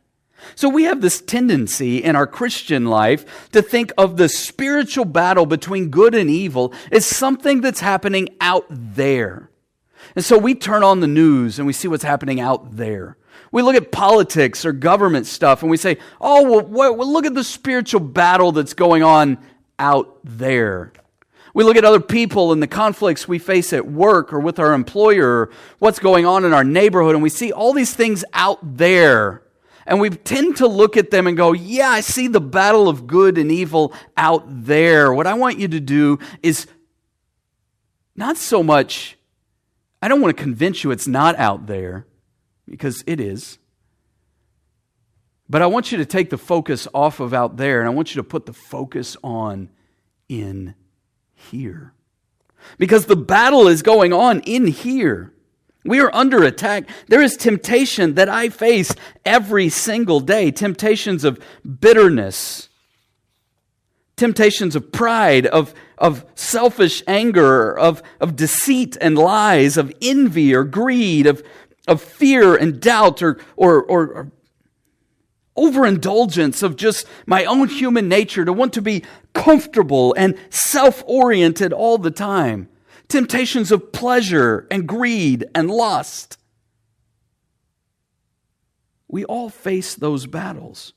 So 0.54 0.70
we 0.70 0.84
have 0.84 1.02
this 1.02 1.20
tendency 1.20 2.02
in 2.02 2.16
our 2.16 2.26
Christian 2.26 2.86
life 2.86 3.50
to 3.50 3.60
think 3.60 3.92
of 3.98 4.16
the 4.16 4.30
spiritual 4.30 5.04
battle 5.04 5.44
between 5.44 5.90
good 5.90 6.14
and 6.14 6.30
evil 6.30 6.72
as 6.90 7.04
something 7.04 7.60
that's 7.60 7.80
happening 7.80 8.30
out 8.40 8.64
there. 8.70 9.50
And 10.14 10.24
so 10.24 10.38
we 10.38 10.54
turn 10.54 10.82
on 10.82 11.00
the 11.00 11.06
news 11.06 11.58
and 11.58 11.66
we 11.66 11.74
see 11.74 11.88
what's 11.88 12.02
happening 12.02 12.40
out 12.40 12.76
there. 12.76 13.18
We 13.52 13.60
look 13.60 13.76
at 13.76 13.92
politics 13.92 14.64
or 14.64 14.72
government 14.72 15.26
stuff 15.26 15.60
and 15.60 15.70
we 15.70 15.76
say, 15.76 15.98
oh, 16.18 16.62
well, 16.62 16.94
well, 16.96 17.12
look 17.12 17.26
at 17.26 17.34
the 17.34 17.44
spiritual 17.44 18.00
battle 18.00 18.52
that's 18.52 18.72
going 18.72 19.02
on 19.02 19.36
out 19.78 20.18
there. 20.24 20.92
We 21.54 21.64
look 21.64 21.76
at 21.76 21.86
other 21.86 22.00
people 22.00 22.52
and 22.52 22.62
the 22.62 22.66
conflicts 22.66 23.26
we 23.26 23.38
face 23.38 23.72
at 23.72 23.86
work 23.86 24.32
or 24.32 24.40
with 24.40 24.58
our 24.58 24.74
employer, 24.74 25.26
or 25.26 25.50
what's 25.78 25.98
going 25.98 26.26
on 26.26 26.44
in 26.44 26.52
our 26.52 26.64
neighborhood, 26.64 27.14
and 27.14 27.22
we 27.22 27.30
see 27.30 27.50
all 27.50 27.72
these 27.72 27.94
things 27.94 28.24
out 28.34 28.76
there. 28.76 29.42
And 29.86 30.00
we 30.00 30.10
tend 30.10 30.56
to 30.58 30.66
look 30.66 30.96
at 30.96 31.10
them 31.10 31.26
and 31.26 31.34
go, 31.36 31.52
Yeah, 31.52 31.88
I 31.88 32.00
see 32.00 32.28
the 32.28 32.40
battle 32.40 32.88
of 32.88 33.06
good 33.06 33.38
and 33.38 33.50
evil 33.50 33.94
out 34.16 34.44
there. 34.46 35.14
What 35.14 35.26
I 35.26 35.34
want 35.34 35.58
you 35.58 35.68
to 35.68 35.80
do 35.80 36.18
is 36.42 36.66
not 38.16 38.36
so 38.36 38.62
much, 38.62 39.16
I 40.02 40.08
don't 40.08 40.20
want 40.20 40.36
to 40.36 40.42
convince 40.42 40.84
you 40.84 40.90
it's 40.90 41.08
not 41.08 41.36
out 41.36 41.66
there, 41.66 42.06
because 42.68 43.02
it 43.06 43.18
is. 43.18 43.58
But 45.48 45.62
I 45.62 45.66
want 45.66 45.92
you 45.92 45.98
to 45.98 46.06
take 46.06 46.30
the 46.30 46.38
focus 46.38 46.88
off 46.92 47.20
of 47.20 47.32
out 47.32 47.56
there 47.56 47.80
and 47.80 47.88
I 47.88 47.92
want 47.92 48.14
you 48.14 48.20
to 48.20 48.28
put 48.28 48.46
the 48.46 48.52
focus 48.52 49.16
on 49.22 49.68
in 50.28 50.74
here. 51.34 51.92
Because 52.78 53.06
the 53.06 53.16
battle 53.16 53.68
is 53.68 53.82
going 53.82 54.12
on 54.12 54.40
in 54.40 54.66
here. 54.66 55.32
We 55.84 56.00
are 56.00 56.12
under 56.12 56.42
attack. 56.42 56.88
There 57.06 57.22
is 57.22 57.36
temptation 57.36 58.14
that 58.14 58.28
I 58.28 58.48
face 58.48 58.92
every 59.24 59.68
single 59.68 60.18
day 60.18 60.50
temptations 60.50 61.22
of 61.22 61.38
bitterness, 61.80 62.68
temptations 64.16 64.74
of 64.74 64.90
pride, 64.90 65.46
of, 65.46 65.74
of 65.96 66.26
selfish 66.34 67.04
anger, 67.06 67.78
of, 67.78 68.02
of 68.20 68.34
deceit 68.34 68.96
and 69.00 69.16
lies, 69.16 69.76
of 69.76 69.92
envy 70.02 70.52
or 70.52 70.64
greed, 70.64 71.26
of, 71.26 71.44
of 71.86 72.02
fear 72.02 72.56
and 72.56 72.80
doubt, 72.80 73.22
or, 73.22 73.38
or, 73.56 73.84
or, 73.84 74.06
or 74.08 74.32
overindulgence 75.56 76.62
of 76.62 76.76
just 76.76 77.06
my 77.26 77.44
own 77.44 77.68
human 77.68 78.08
nature 78.08 78.44
to 78.44 78.52
want 78.52 78.72
to 78.74 78.82
be 78.82 79.02
comfortable 79.32 80.14
and 80.14 80.36
self 80.50 81.02
oriented 81.06 81.72
all 81.72 81.98
the 81.98 82.10
time, 82.10 82.68
temptations 83.08 83.72
of 83.72 83.92
pleasure 83.92 84.66
and 84.70 84.86
greed 84.86 85.44
and 85.54 85.70
lust. 85.70 86.38
We 89.08 89.24
all 89.24 89.48
face 89.48 89.94
those 89.94 90.26
battles. 90.26 90.92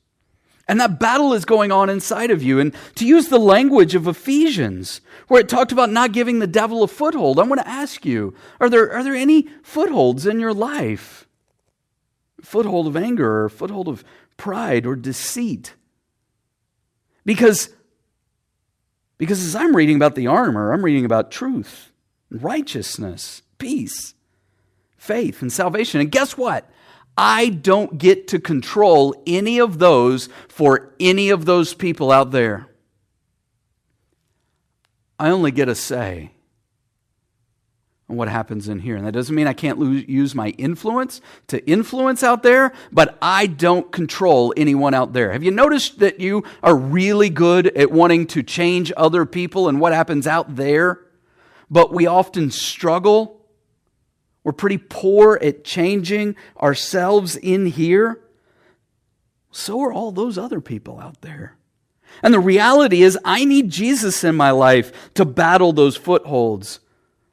And 0.69 0.79
that 0.79 0.99
battle 0.99 1.33
is 1.33 1.45
going 1.45 1.71
on 1.71 1.89
inside 1.89 2.29
of 2.29 2.43
you. 2.43 2.59
And 2.59 2.75
to 2.93 3.05
use 3.05 3.27
the 3.27 3.39
language 3.39 3.95
of 3.95 4.07
Ephesians, 4.07 5.01
where 5.27 5.41
it 5.41 5.49
talked 5.49 5.71
about 5.71 5.89
not 5.89 6.11
giving 6.11 6.37
the 6.37 6.45
devil 6.45 6.83
a 6.83 6.87
foothold, 6.87 7.39
I 7.39 7.43
want 7.43 7.59
to 7.59 7.67
ask 7.67 8.05
you 8.05 8.35
are 8.59 8.69
there, 8.69 8.93
are 8.93 9.03
there 9.03 9.15
any 9.15 9.47
footholds 9.63 10.27
in 10.27 10.39
your 10.39 10.53
life? 10.53 11.27
Foothold 12.41 12.85
of 12.85 12.95
anger 12.95 13.45
or 13.45 13.49
foothold 13.49 13.87
of 13.87 14.03
pride 14.39 14.87
or 14.87 14.95
deceit. 14.95 15.75
Because, 17.25 17.69
because 19.19 19.43
as 19.43 19.55
I'm 19.55 19.75
reading 19.75 19.97
about 19.97 20.15
the 20.15 20.25
armor, 20.25 20.71
I'm 20.71 20.83
reading 20.83 21.05
about 21.05 21.29
truth, 21.29 21.91
righteousness, 22.31 23.43
peace, 23.59 24.15
faith, 24.97 25.43
and 25.43 25.53
salvation. 25.53 26.01
And 26.01 26.11
guess 26.11 26.35
what? 26.35 26.67
I 27.15 27.49
don't 27.49 27.97
get 27.97 28.29
to 28.29 28.39
control 28.39 29.13
any 29.27 29.59
of 29.59 29.77
those 29.77 30.29
for 30.47 30.93
any 30.99 31.29
of 31.29 31.45
those 31.45 31.73
people 31.73 32.11
out 32.11 32.31
there. 32.31 32.67
I 35.19 35.29
only 35.29 35.51
get 35.51 35.67
a 35.67 35.75
say 35.75 36.31
what 38.09 38.27
happens 38.27 38.67
in 38.67 38.79
here. 38.79 38.95
And 38.95 39.05
that 39.05 39.11
doesn't 39.11 39.33
mean 39.33 39.47
I 39.47 39.53
can't 39.53 39.77
lose, 39.77 40.07
use 40.07 40.33
my 40.33 40.49
influence 40.51 41.21
to 41.47 41.65
influence 41.69 42.23
out 42.23 42.43
there, 42.43 42.73
but 42.91 43.17
I 43.21 43.45
don't 43.47 43.91
control 43.91 44.53
anyone 44.57 44.93
out 44.93 45.13
there. 45.13 45.31
Have 45.31 45.43
you 45.43 45.51
noticed 45.51 45.99
that 45.99 46.19
you 46.19 46.43
are 46.63 46.75
really 46.75 47.29
good 47.29 47.67
at 47.67 47.91
wanting 47.91 48.27
to 48.27 48.43
change 48.43 48.91
other 48.97 49.25
people 49.25 49.69
and 49.69 49.79
what 49.79 49.93
happens 49.93 50.27
out 50.27 50.55
there? 50.55 51.01
But 51.69 51.93
we 51.93 52.07
often 52.07 52.51
struggle. 52.51 53.45
We're 54.43 54.53
pretty 54.53 54.79
poor 54.79 55.37
at 55.41 55.63
changing 55.63 56.35
ourselves 56.59 57.35
in 57.35 57.67
here. 57.67 58.21
So 59.51 59.81
are 59.81 59.93
all 59.93 60.11
those 60.11 60.37
other 60.37 60.61
people 60.61 60.99
out 60.99 61.21
there. 61.21 61.57
And 62.23 62.33
the 62.33 62.39
reality 62.39 63.03
is, 63.03 63.17
I 63.23 63.45
need 63.45 63.69
Jesus 63.69 64.23
in 64.23 64.35
my 64.35 64.51
life 64.51 65.13
to 65.13 65.25
battle 65.25 65.73
those 65.73 65.95
footholds 65.95 66.79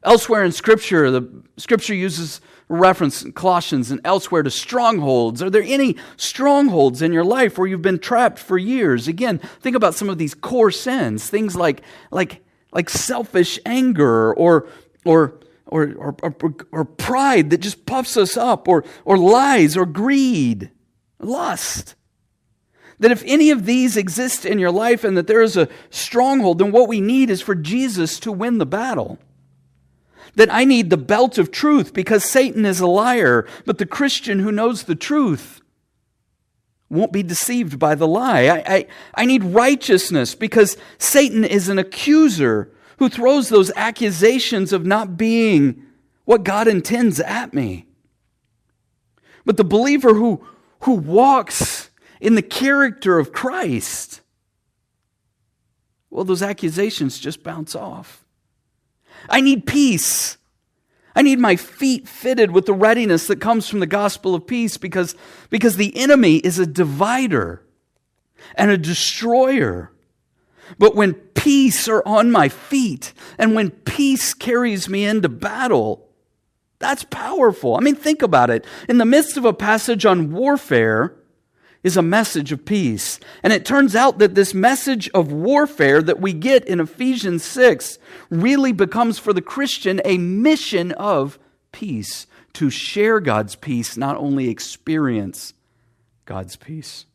Elsewhere 0.06 0.44
in 0.44 0.52
Scripture, 0.52 1.10
the 1.10 1.28
Scripture 1.56 1.92
uses 1.92 2.40
reference 2.68 3.24
in 3.24 3.32
Colossians 3.32 3.90
and 3.90 4.00
elsewhere 4.04 4.44
to 4.44 4.50
strongholds. 4.50 5.42
Are 5.42 5.50
there 5.50 5.64
any 5.64 5.96
strongholds 6.16 7.02
in 7.02 7.12
your 7.12 7.24
life 7.24 7.58
where 7.58 7.66
you've 7.66 7.82
been 7.82 7.98
trapped 7.98 8.38
for 8.38 8.56
years? 8.56 9.08
Again, 9.08 9.38
think 9.60 9.74
about 9.74 9.96
some 9.96 10.08
of 10.08 10.16
these 10.16 10.32
core 10.32 10.70
sins, 10.70 11.28
things 11.28 11.56
like, 11.56 11.82
like, 12.12 12.44
like 12.72 12.88
selfish 12.88 13.58
anger 13.66 14.32
or, 14.32 14.68
or, 15.04 15.40
or, 15.66 15.92
or, 15.96 16.14
or, 16.22 16.54
or 16.70 16.84
pride 16.84 17.50
that 17.50 17.58
just 17.58 17.84
puffs 17.84 18.16
us 18.16 18.36
up, 18.36 18.68
or, 18.68 18.84
or 19.04 19.18
lies, 19.18 19.76
or 19.76 19.86
greed, 19.86 20.70
lust. 21.18 21.96
That 23.00 23.10
if 23.10 23.24
any 23.26 23.50
of 23.50 23.66
these 23.66 23.96
exist 23.96 24.46
in 24.46 24.60
your 24.60 24.70
life 24.70 25.02
and 25.02 25.16
that 25.16 25.26
there 25.26 25.42
is 25.42 25.56
a 25.56 25.68
stronghold, 25.90 26.60
then 26.60 26.70
what 26.70 26.86
we 26.88 27.00
need 27.00 27.28
is 27.28 27.42
for 27.42 27.56
Jesus 27.56 28.20
to 28.20 28.30
win 28.30 28.58
the 28.58 28.66
battle. 28.66 29.18
That 30.36 30.52
I 30.52 30.64
need 30.64 30.90
the 30.90 30.96
belt 30.96 31.38
of 31.38 31.50
truth 31.50 31.92
because 31.92 32.24
Satan 32.24 32.64
is 32.64 32.80
a 32.80 32.86
liar, 32.86 33.46
but 33.64 33.78
the 33.78 33.86
Christian 33.86 34.38
who 34.38 34.52
knows 34.52 34.84
the 34.84 34.94
truth 34.94 35.60
won't 36.88 37.12
be 37.12 37.22
deceived 37.22 37.78
by 37.78 37.94
the 37.94 38.06
lie. 38.06 38.46
I, 38.46 38.74
I, 38.74 38.86
I 39.14 39.24
need 39.24 39.42
righteousness 39.42 40.34
because 40.34 40.76
Satan 40.98 41.44
is 41.44 41.68
an 41.68 41.78
accuser 41.78 42.72
who 42.98 43.08
throws 43.08 43.48
those 43.48 43.72
accusations 43.76 44.72
of 44.72 44.86
not 44.86 45.16
being 45.16 45.82
what 46.24 46.44
God 46.44 46.68
intends 46.68 47.20
at 47.20 47.54
me. 47.54 47.86
But 49.44 49.56
the 49.56 49.64
believer 49.64 50.14
who, 50.14 50.46
who 50.80 50.92
walks 50.92 51.90
in 52.20 52.34
the 52.34 52.42
character 52.42 53.18
of 53.18 53.32
Christ, 53.32 54.20
well, 56.10 56.24
those 56.24 56.42
accusations 56.42 57.18
just 57.18 57.42
bounce 57.42 57.74
off. 57.74 58.25
I 59.28 59.40
need 59.40 59.66
peace. 59.66 60.36
I 61.14 61.22
need 61.22 61.38
my 61.38 61.56
feet 61.56 62.06
fitted 62.06 62.50
with 62.50 62.66
the 62.66 62.74
readiness 62.74 63.26
that 63.26 63.40
comes 63.40 63.68
from 63.68 63.80
the 63.80 63.86
gospel 63.86 64.34
of 64.34 64.46
peace 64.46 64.76
because, 64.76 65.14
because 65.48 65.76
the 65.76 65.96
enemy 65.96 66.36
is 66.36 66.58
a 66.58 66.66
divider 66.66 67.62
and 68.54 68.70
a 68.70 68.76
destroyer. 68.76 69.90
But 70.78 70.94
when 70.94 71.14
peace 71.14 71.88
are 71.88 72.02
on 72.06 72.30
my 72.30 72.48
feet 72.48 73.14
and 73.38 73.54
when 73.54 73.70
peace 73.70 74.34
carries 74.34 74.88
me 74.88 75.04
into 75.04 75.28
battle, 75.28 76.06
that's 76.78 77.04
powerful. 77.04 77.76
I 77.76 77.80
mean, 77.80 77.94
think 77.94 78.20
about 78.20 78.50
it. 78.50 78.66
In 78.88 78.98
the 78.98 79.04
midst 79.06 79.36
of 79.36 79.44
a 79.44 79.54
passage 79.54 80.04
on 80.04 80.32
warfare, 80.32 81.16
is 81.86 81.96
a 81.96 82.02
message 82.02 82.50
of 82.50 82.64
peace. 82.64 83.20
And 83.44 83.52
it 83.52 83.64
turns 83.64 83.94
out 83.94 84.18
that 84.18 84.34
this 84.34 84.52
message 84.52 85.08
of 85.10 85.30
warfare 85.30 86.02
that 86.02 86.20
we 86.20 86.32
get 86.32 86.66
in 86.66 86.80
Ephesians 86.80 87.44
6 87.44 88.00
really 88.28 88.72
becomes 88.72 89.20
for 89.20 89.32
the 89.32 89.40
Christian 89.40 90.00
a 90.04 90.18
mission 90.18 90.90
of 90.90 91.38
peace, 91.70 92.26
to 92.54 92.70
share 92.70 93.20
God's 93.20 93.54
peace, 93.54 93.96
not 93.96 94.16
only 94.16 94.48
experience 94.48 95.54
God's 96.24 96.56
peace. 96.56 97.06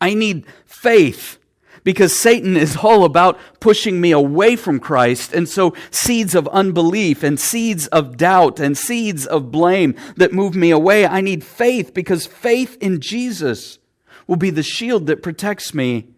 I 0.00 0.14
need 0.14 0.46
faith 0.64 1.39
because 1.84 2.14
Satan 2.14 2.56
is 2.56 2.76
all 2.76 3.04
about 3.04 3.38
pushing 3.60 4.00
me 4.00 4.10
away 4.10 4.56
from 4.56 4.80
Christ. 4.80 5.32
And 5.32 5.48
so 5.48 5.74
seeds 5.90 6.34
of 6.34 6.48
unbelief 6.48 7.22
and 7.22 7.38
seeds 7.38 7.86
of 7.88 8.16
doubt 8.16 8.60
and 8.60 8.76
seeds 8.76 9.26
of 9.26 9.50
blame 9.50 9.94
that 10.16 10.32
move 10.32 10.54
me 10.54 10.70
away. 10.70 11.06
I 11.06 11.20
need 11.20 11.44
faith 11.44 11.94
because 11.94 12.26
faith 12.26 12.76
in 12.80 13.00
Jesus 13.00 13.78
will 14.26 14.36
be 14.36 14.50
the 14.50 14.62
shield 14.62 15.06
that 15.06 15.22
protects 15.22 15.74
me. 15.74 16.08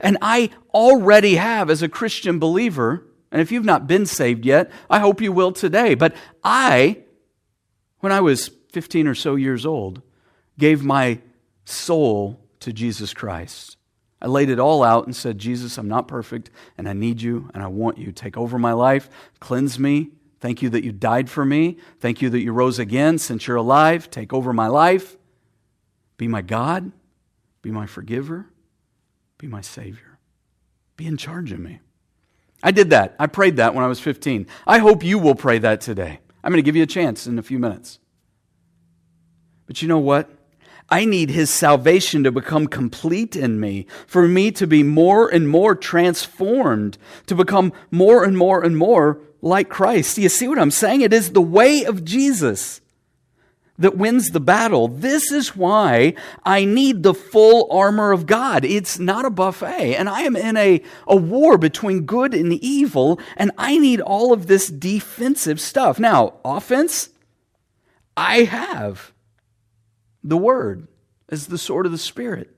And 0.00 0.18
I 0.20 0.50
already 0.74 1.36
have, 1.36 1.70
as 1.70 1.82
a 1.82 1.88
Christian 1.88 2.38
believer, 2.38 3.06
and 3.30 3.40
if 3.40 3.50
you've 3.50 3.64
not 3.64 3.86
been 3.86 4.04
saved 4.04 4.44
yet, 4.44 4.70
I 4.90 4.98
hope 4.98 5.20
you 5.20 5.32
will 5.32 5.52
today. 5.52 5.94
But 5.94 6.14
I, 6.44 6.98
when 8.00 8.12
I 8.12 8.20
was 8.20 8.50
15 8.72 9.06
or 9.06 9.14
so 9.14 9.36
years 9.36 9.64
old, 9.64 10.02
gave 10.58 10.84
my 10.84 11.20
soul 11.64 12.40
to 12.60 12.72
Jesus 12.72 13.14
Christ. 13.14 13.76
I 14.22 14.28
laid 14.28 14.48
it 14.48 14.60
all 14.60 14.84
out 14.84 15.04
and 15.04 15.16
said, 15.16 15.38
Jesus, 15.38 15.76
I'm 15.76 15.88
not 15.88 16.06
perfect, 16.06 16.48
and 16.78 16.88
I 16.88 16.92
need 16.92 17.20
you, 17.20 17.50
and 17.52 17.62
I 17.62 17.66
want 17.66 17.98
you. 17.98 18.12
Take 18.12 18.38
over 18.38 18.56
my 18.56 18.72
life, 18.72 19.10
cleanse 19.40 19.80
me. 19.80 20.10
Thank 20.38 20.62
you 20.62 20.70
that 20.70 20.84
you 20.84 20.92
died 20.92 21.28
for 21.28 21.44
me. 21.44 21.78
Thank 22.00 22.22
you 22.22 22.30
that 22.30 22.40
you 22.40 22.52
rose 22.52 22.78
again 22.78 23.18
since 23.18 23.46
you're 23.46 23.56
alive. 23.56 24.10
Take 24.10 24.32
over 24.32 24.52
my 24.52 24.68
life. 24.68 25.16
Be 26.16 26.28
my 26.28 26.42
God. 26.42 26.92
Be 27.62 27.70
my 27.70 27.86
forgiver. 27.86 28.46
Be 29.38 29.46
my 29.46 29.60
Savior. 29.60 30.18
Be 30.96 31.06
in 31.06 31.16
charge 31.16 31.52
of 31.52 31.60
me. 31.60 31.80
I 32.62 32.70
did 32.70 32.90
that. 32.90 33.14
I 33.18 33.26
prayed 33.26 33.56
that 33.56 33.74
when 33.74 33.84
I 33.84 33.88
was 33.88 34.00
15. 34.00 34.46
I 34.66 34.78
hope 34.78 35.04
you 35.04 35.18
will 35.18 35.34
pray 35.34 35.58
that 35.58 35.80
today. 35.80 36.20
I'm 36.44 36.50
going 36.50 36.62
to 36.62 36.66
give 36.66 36.76
you 36.76 36.82
a 36.82 36.86
chance 36.86 37.26
in 37.26 37.38
a 37.38 37.42
few 37.42 37.58
minutes. 37.58 37.98
But 39.66 39.82
you 39.82 39.88
know 39.88 39.98
what? 39.98 40.28
I 40.92 41.06
need 41.06 41.30
his 41.30 41.48
salvation 41.48 42.22
to 42.24 42.30
become 42.30 42.66
complete 42.66 43.34
in 43.34 43.58
me, 43.58 43.86
for 44.06 44.28
me 44.28 44.50
to 44.52 44.66
be 44.66 44.82
more 44.82 45.26
and 45.26 45.48
more 45.48 45.74
transformed, 45.74 46.98
to 47.28 47.34
become 47.34 47.72
more 47.90 48.24
and 48.24 48.36
more 48.36 48.62
and 48.62 48.76
more 48.76 49.18
like 49.40 49.70
Christ. 49.70 50.16
Do 50.16 50.22
you 50.22 50.28
see 50.28 50.48
what 50.48 50.58
I'm 50.58 50.70
saying? 50.70 51.00
It 51.00 51.14
is 51.14 51.32
the 51.32 51.40
way 51.40 51.84
of 51.84 52.04
Jesus 52.04 52.82
that 53.78 53.96
wins 53.96 54.32
the 54.32 54.40
battle. 54.40 54.86
This 54.86 55.32
is 55.32 55.56
why 55.56 56.12
I 56.44 56.66
need 56.66 57.02
the 57.02 57.14
full 57.14 57.72
armor 57.72 58.12
of 58.12 58.26
God. 58.26 58.62
It's 58.62 58.98
not 58.98 59.24
a 59.24 59.30
buffet. 59.30 59.94
And 59.94 60.10
I 60.10 60.20
am 60.20 60.36
in 60.36 60.58
a, 60.58 60.82
a 61.06 61.16
war 61.16 61.56
between 61.56 62.04
good 62.04 62.34
and 62.34 62.52
evil, 62.52 63.18
and 63.38 63.50
I 63.56 63.78
need 63.78 64.02
all 64.02 64.30
of 64.30 64.46
this 64.46 64.68
defensive 64.68 65.58
stuff. 65.58 65.98
Now, 65.98 66.34
offense, 66.44 67.08
I 68.14 68.42
have 68.42 69.14
the 70.22 70.36
Word 70.36 70.88
as 71.28 71.46
the 71.46 71.58
sword 71.58 71.86
of 71.86 71.92
the 71.92 71.98
Spirit. 71.98 72.54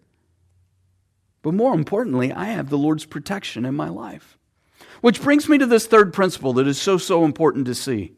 But 1.42 1.54
more 1.54 1.74
importantly, 1.74 2.32
I 2.32 2.46
have 2.46 2.70
the 2.70 2.78
Lord's 2.78 3.04
protection 3.04 3.64
in 3.64 3.74
my 3.74 3.88
life. 3.88 4.38
Which 5.00 5.22
brings 5.22 5.48
me 5.48 5.58
to 5.58 5.66
this 5.66 5.86
third 5.86 6.14
principle 6.14 6.54
that 6.54 6.66
is 6.66 6.80
so, 6.80 6.96
so 6.96 7.24
important 7.24 7.66
to 7.66 7.74
see. 7.74 8.12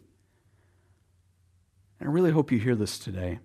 And 1.99 2.09
I 2.09 2.13
really 2.13 2.31
hope 2.31 2.53
you 2.53 2.59
hear 2.59 2.77
this 2.77 2.99
today. 2.99 3.41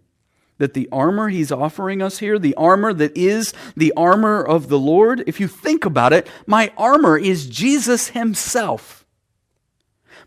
That 0.59 0.75
the 0.75 0.87
armor 0.91 1.29
he's 1.29 1.51
offering 1.51 2.03
us 2.03 2.19
here, 2.19 2.37
the 2.37 2.53
armor 2.53 2.93
that 2.93 3.17
is 3.17 3.53
the 3.75 3.91
armor 3.97 4.43
of 4.43 4.69
the 4.69 4.77
Lord, 4.77 5.23
if 5.25 5.39
you 5.39 5.47
think 5.47 5.85
about 5.85 6.13
it, 6.13 6.27
my 6.45 6.71
armor 6.77 7.17
is 7.17 7.47
Jesus 7.47 8.09
himself. 8.09 9.00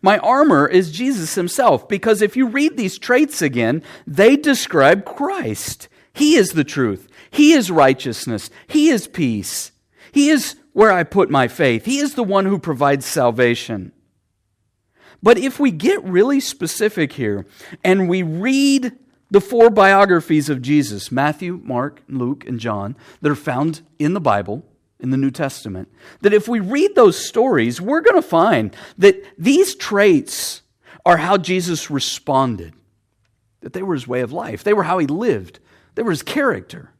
My 0.04 0.18
armor 0.18 0.68
is 0.68 0.92
Jesus 0.92 1.34
himself, 1.34 1.88
because 1.88 2.20
if 2.20 2.36
you 2.36 2.46
read 2.46 2.76
these 2.76 2.98
traits 2.98 3.40
again, 3.40 3.82
they 4.06 4.36
describe 4.36 5.06
Christ. 5.06 5.88
He 6.12 6.36
is 6.36 6.50
the 6.50 6.62
truth. 6.62 7.08
He 7.30 7.54
is 7.54 7.70
righteousness. 7.70 8.50
He 8.66 8.90
is 8.90 9.08
peace. 9.08 9.72
He 10.12 10.28
is 10.28 10.56
where 10.74 10.92
I 10.92 11.04
put 11.04 11.30
my 11.30 11.48
faith. 11.48 11.86
He 11.86 12.00
is 12.00 12.16
the 12.16 12.22
one 12.22 12.44
who 12.44 12.58
provides 12.58 13.06
salvation. 13.06 13.92
But 15.22 15.38
if 15.38 15.58
we 15.58 15.70
get 15.70 16.04
really 16.04 16.38
specific 16.38 17.14
here 17.14 17.46
and 17.82 18.06
we 18.06 18.22
read 18.22 18.92
the 19.30 19.40
four 19.40 19.70
biographies 19.70 20.50
of 20.50 20.60
Jesus 20.60 21.10
Matthew, 21.10 21.62
Mark, 21.64 22.02
Luke, 22.10 22.46
and 22.46 22.60
John 22.60 22.94
that 23.22 23.32
are 23.32 23.34
found 23.34 23.80
in 23.98 24.12
the 24.12 24.20
Bible, 24.20 24.66
in 25.04 25.10
the 25.10 25.18
New 25.18 25.30
Testament, 25.30 25.92
that 26.22 26.32
if 26.32 26.48
we 26.48 26.60
read 26.60 26.94
those 26.94 27.22
stories, 27.22 27.78
we're 27.78 28.00
going 28.00 28.20
to 28.20 28.26
find 28.26 28.74
that 28.96 29.22
these 29.38 29.74
traits 29.74 30.62
are 31.04 31.18
how 31.18 31.36
Jesus 31.36 31.90
responded, 31.90 32.72
that 33.60 33.74
they 33.74 33.82
were 33.82 33.92
his 33.92 34.08
way 34.08 34.22
of 34.22 34.32
life, 34.32 34.64
they 34.64 34.72
were 34.72 34.84
how 34.84 34.98
he 34.98 35.06
lived, 35.06 35.60
they 35.94 36.02
were 36.02 36.10
his 36.10 36.22
character. 36.22 36.90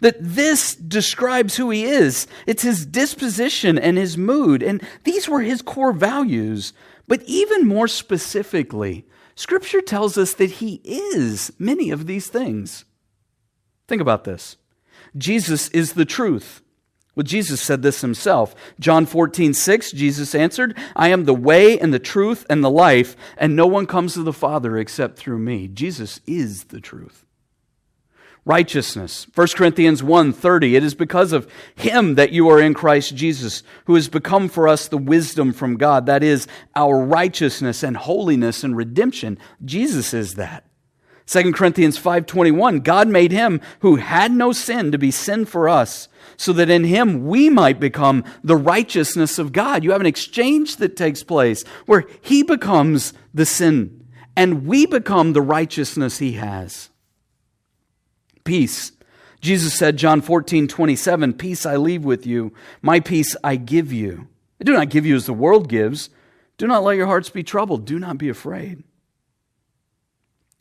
That 0.00 0.16
this 0.20 0.74
describes 0.74 1.56
who 1.56 1.70
he 1.70 1.84
is. 1.84 2.26
It's 2.46 2.62
his 2.62 2.84
disposition 2.84 3.78
and 3.78 3.96
his 3.96 4.18
mood. 4.18 4.62
And 4.62 4.82
these 5.04 5.28
were 5.28 5.42
his 5.42 5.62
core 5.62 5.92
values. 5.92 6.72
But 7.06 7.22
even 7.22 7.68
more 7.68 7.86
specifically, 7.86 9.06
Scripture 9.36 9.80
tells 9.80 10.18
us 10.18 10.34
that 10.34 10.52
he 10.52 10.80
is 10.84 11.52
many 11.58 11.90
of 11.90 12.06
these 12.06 12.26
things. 12.26 12.84
Think 13.86 14.02
about 14.02 14.24
this 14.24 14.56
Jesus 15.16 15.68
is 15.68 15.92
the 15.92 16.04
truth. 16.04 16.62
Well, 17.16 17.24
Jesus 17.24 17.62
said 17.62 17.80
this 17.80 18.02
himself. 18.02 18.54
John 18.78 19.06
14, 19.06 19.54
6, 19.54 19.92
Jesus 19.92 20.34
answered, 20.34 20.76
I 20.94 21.08
am 21.08 21.24
the 21.24 21.34
way 21.34 21.78
and 21.78 21.92
the 21.92 21.98
truth 21.98 22.44
and 22.50 22.62
the 22.62 22.70
life, 22.70 23.16
and 23.38 23.56
no 23.56 23.66
one 23.66 23.86
comes 23.86 24.12
to 24.14 24.22
the 24.22 24.34
Father 24.34 24.76
except 24.76 25.18
through 25.18 25.38
me. 25.38 25.66
Jesus 25.66 26.20
is 26.26 26.64
the 26.64 26.80
truth. 26.80 27.24
Righteousness. 28.44 29.26
1 29.34 29.48
Corinthians 29.56 30.02
1, 30.02 30.34
30, 30.34 30.76
it 30.76 30.84
is 30.84 30.94
because 30.94 31.32
of 31.32 31.50
him 31.74 32.16
that 32.16 32.32
you 32.32 32.48
are 32.50 32.60
in 32.60 32.74
Christ 32.74 33.16
Jesus, 33.16 33.62
who 33.86 33.94
has 33.94 34.08
become 34.08 34.48
for 34.48 34.68
us 34.68 34.86
the 34.86 34.98
wisdom 34.98 35.54
from 35.54 35.78
God. 35.78 36.04
That 36.04 36.22
is 36.22 36.46
our 36.76 37.00
righteousness 37.00 37.82
and 37.82 37.96
holiness 37.96 38.62
and 38.62 38.76
redemption. 38.76 39.38
Jesus 39.64 40.12
is 40.12 40.34
that. 40.34 40.65
2 41.26 41.52
Corinthians 41.52 41.98
5:21 41.98 42.80
God 42.80 43.08
made 43.08 43.32
him 43.32 43.60
who 43.80 43.96
had 43.96 44.32
no 44.32 44.52
sin 44.52 44.92
to 44.92 44.98
be 44.98 45.10
sin 45.10 45.44
for 45.44 45.68
us 45.68 46.08
so 46.36 46.52
that 46.52 46.70
in 46.70 46.84
him 46.84 47.26
we 47.26 47.50
might 47.50 47.80
become 47.80 48.24
the 48.44 48.56
righteousness 48.56 49.38
of 49.38 49.52
God. 49.52 49.82
You 49.82 49.90
have 49.90 50.00
an 50.00 50.06
exchange 50.06 50.76
that 50.76 50.96
takes 50.96 51.22
place 51.22 51.64
where 51.86 52.04
he 52.20 52.42
becomes 52.42 53.12
the 53.34 53.46
sin 53.46 54.06
and 54.36 54.66
we 54.66 54.86
become 54.86 55.32
the 55.32 55.42
righteousness 55.42 56.18
he 56.18 56.32
has. 56.32 56.90
Peace. 58.44 58.92
Jesus 59.40 59.74
said, 59.74 59.96
John 59.96 60.22
14:27 60.22 61.36
Peace 61.38 61.66
I 61.66 61.76
leave 61.76 62.04
with 62.04 62.26
you, 62.26 62.52
my 62.82 63.00
peace 63.00 63.36
I 63.42 63.56
give 63.56 63.92
you. 63.92 64.28
I 64.60 64.64
do 64.64 64.72
not 64.72 64.90
give 64.90 65.04
you 65.04 65.16
as 65.16 65.26
the 65.26 65.32
world 65.32 65.68
gives. 65.68 66.08
Do 66.56 66.66
not 66.66 66.84
let 66.84 66.96
your 66.96 67.06
hearts 67.06 67.28
be 67.30 67.42
troubled. 67.42 67.84
Do 67.84 67.98
not 67.98 68.16
be 68.16 68.28
afraid. 68.28 68.84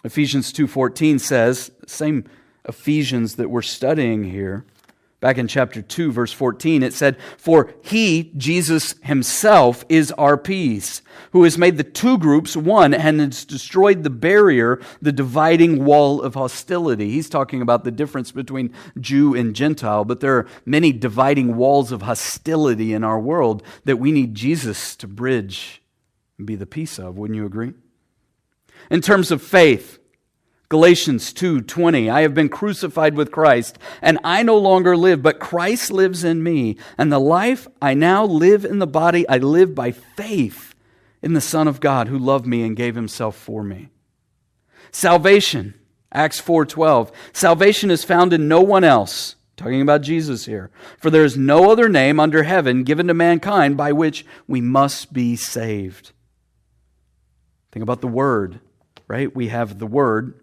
Ephesians 0.05 0.53
2:14 0.53 1.19
says, 1.19 1.71
same 1.87 2.23
Ephesians 2.63 3.35
that 3.35 3.49
we're 3.49 3.61
studying 3.61 4.23
here, 4.23 4.65
Back 5.25 5.39
in 5.39 5.47
chapter 5.47 5.81
2, 5.81 6.11
verse 6.11 6.31
14, 6.31 6.83
it 6.83 6.93
said, 6.93 7.17
For 7.37 7.73
he, 7.81 8.31
Jesus 8.37 8.93
himself, 9.01 9.83
is 9.89 10.11
our 10.11 10.37
peace, 10.37 11.01
who 11.31 11.43
has 11.45 11.57
made 11.57 11.77
the 11.77 11.83
two 11.83 12.19
groups 12.19 12.55
one 12.55 12.93
and 12.93 13.19
has 13.19 13.43
destroyed 13.43 14.03
the 14.03 14.11
barrier, 14.11 14.79
the 15.01 15.11
dividing 15.11 15.83
wall 15.83 16.21
of 16.21 16.35
hostility. 16.35 17.09
He's 17.09 17.27
talking 17.27 17.63
about 17.63 17.83
the 17.83 17.91
difference 17.91 18.31
between 18.31 18.71
Jew 18.99 19.33
and 19.33 19.55
Gentile, 19.55 20.05
but 20.05 20.19
there 20.19 20.37
are 20.37 20.47
many 20.63 20.91
dividing 20.91 21.55
walls 21.55 21.91
of 21.91 22.03
hostility 22.03 22.93
in 22.93 23.03
our 23.03 23.19
world 23.19 23.63
that 23.85 23.97
we 23.97 24.11
need 24.11 24.35
Jesus 24.35 24.95
to 24.97 25.07
bridge 25.07 25.81
and 26.37 26.45
be 26.45 26.55
the 26.55 26.67
peace 26.67 26.99
of. 26.99 27.17
Wouldn't 27.17 27.37
you 27.37 27.47
agree? 27.47 27.73
In 28.89 29.01
terms 29.01 29.31
of 29.31 29.41
faith, 29.41 29.99
Galatians 30.67 31.31
2:20 31.31 32.09
I 32.09 32.21
have 32.21 32.33
been 32.33 32.49
crucified 32.49 33.15
with 33.15 33.31
Christ 33.31 33.77
and 34.01 34.17
I 34.23 34.41
no 34.41 34.57
longer 34.57 34.97
live 34.97 35.21
but 35.21 35.39
Christ 35.39 35.91
lives 35.91 36.23
in 36.23 36.41
me 36.41 36.77
and 36.97 37.11
the 37.11 37.19
life 37.19 37.67
I 37.81 37.93
now 37.93 38.25
live 38.25 38.65
in 38.65 38.79
the 38.79 38.87
body 38.87 39.27
I 39.29 39.37
live 39.37 39.75
by 39.75 39.91
faith 39.91 40.73
in 41.21 41.33
the 41.33 41.41
son 41.41 41.67
of 41.67 41.79
God 41.79 42.07
who 42.07 42.17
loved 42.17 42.47
me 42.47 42.63
and 42.63 42.75
gave 42.75 42.95
himself 42.95 43.35
for 43.35 43.63
me. 43.63 43.89
Salvation 44.91 45.75
Acts 46.11 46.41
4:12 46.41 47.11
Salvation 47.31 47.91
is 47.91 48.03
found 48.03 48.33
in 48.33 48.47
no 48.47 48.61
one 48.61 48.83
else 48.83 49.35
talking 49.57 49.81
about 49.81 50.01
Jesus 50.01 50.45
here 50.45 50.71
for 50.97 51.11
there 51.11 51.23
is 51.23 51.37
no 51.37 51.71
other 51.71 51.87
name 51.87 52.19
under 52.19 52.41
heaven 52.41 52.83
given 52.83 53.07
to 53.07 53.13
mankind 53.13 53.77
by 53.77 53.91
which 53.91 54.25
we 54.47 54.61
must 54.61 55.13
be 55.13 55.35
saved. 55.35 56.11
Think 57.71 57.83
about 57.83 58.01
the 58.01 58.07
word, 58.07 58.61
right? 59.07 59.33
We 59.35 59.49
have 59.49 59.79
the 59.79 59.87
word 59.87 60.39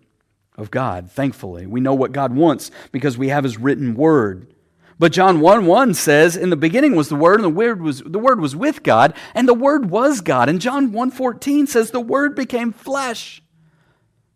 of 0.56 0.70
God, 0.70 1.10
thankfully. 1.10 1.66
We 1.66 1.80
know 1.80 1.94
what 1.94 2.12
God 2.12 2.34
wants 2.34 2.70
because 2.90 3.16
we 3.18 3.28
have 3.28 3.44
his 3.44 3.58
written 3.58 3.94
word. 3.94 4.52
But 4.98 5.12
John 5.12 5.40
1 5.40 5.66
1 5.66 5.94
says, 5.94 6.36
In 6.36 6.50
the 6.50 6.56
beginning 6.56 6.94
was 6.94 7.08
the 7.08 7.16
Word, 7.16 7.36
and 7.36 7.44
the 7.44 7.48
Word 7.48 7.82
was, 7.82 8.02
the 8.06 8.20
word 8.20 8.40
was 8.40 8.54
with 8.54 8.84
God, 8.84 9.14
and 9.34 9.48
the 9.48 9.54
Word 9.54 9.90
was 9.90 10.20
God. 10.20 10.48
And 10.48 10.60
John 10.60 10.92
1 10.92 11.10
14 11.10 11.66
says, 11.66 11.90
The 11.90 12.00
Word 12.00 12.36
became 12.36 12.72
flesh 12.72 13.42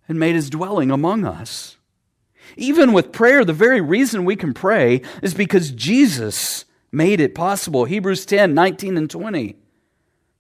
and 0.09 0.19
made 0.19 0.35
his 0.35 0.51
dwelling 0.51 0.91
among 0.91 1.25
us. 1.25 1.77
Even 2.57 2.93
with 2.93 3.13
prayer, 3.13 3.45
the 3.45 3.53
very 3.53 3.81
reason 3.81 4.25
we 4.25 4.35
can 4.35 4.55
pray 4.55 5.03
is 5.23 5.35
because 5.35 5.71
Jesus 5.71 6.65
made 6.91 7.21
it 7.21 7.35
possible. 7.35 7.85
Hebrews 7.85 8.27
10 8.27 8.55
19 8.55 8.97
and 8.97 9.11
20. 9.11 9.57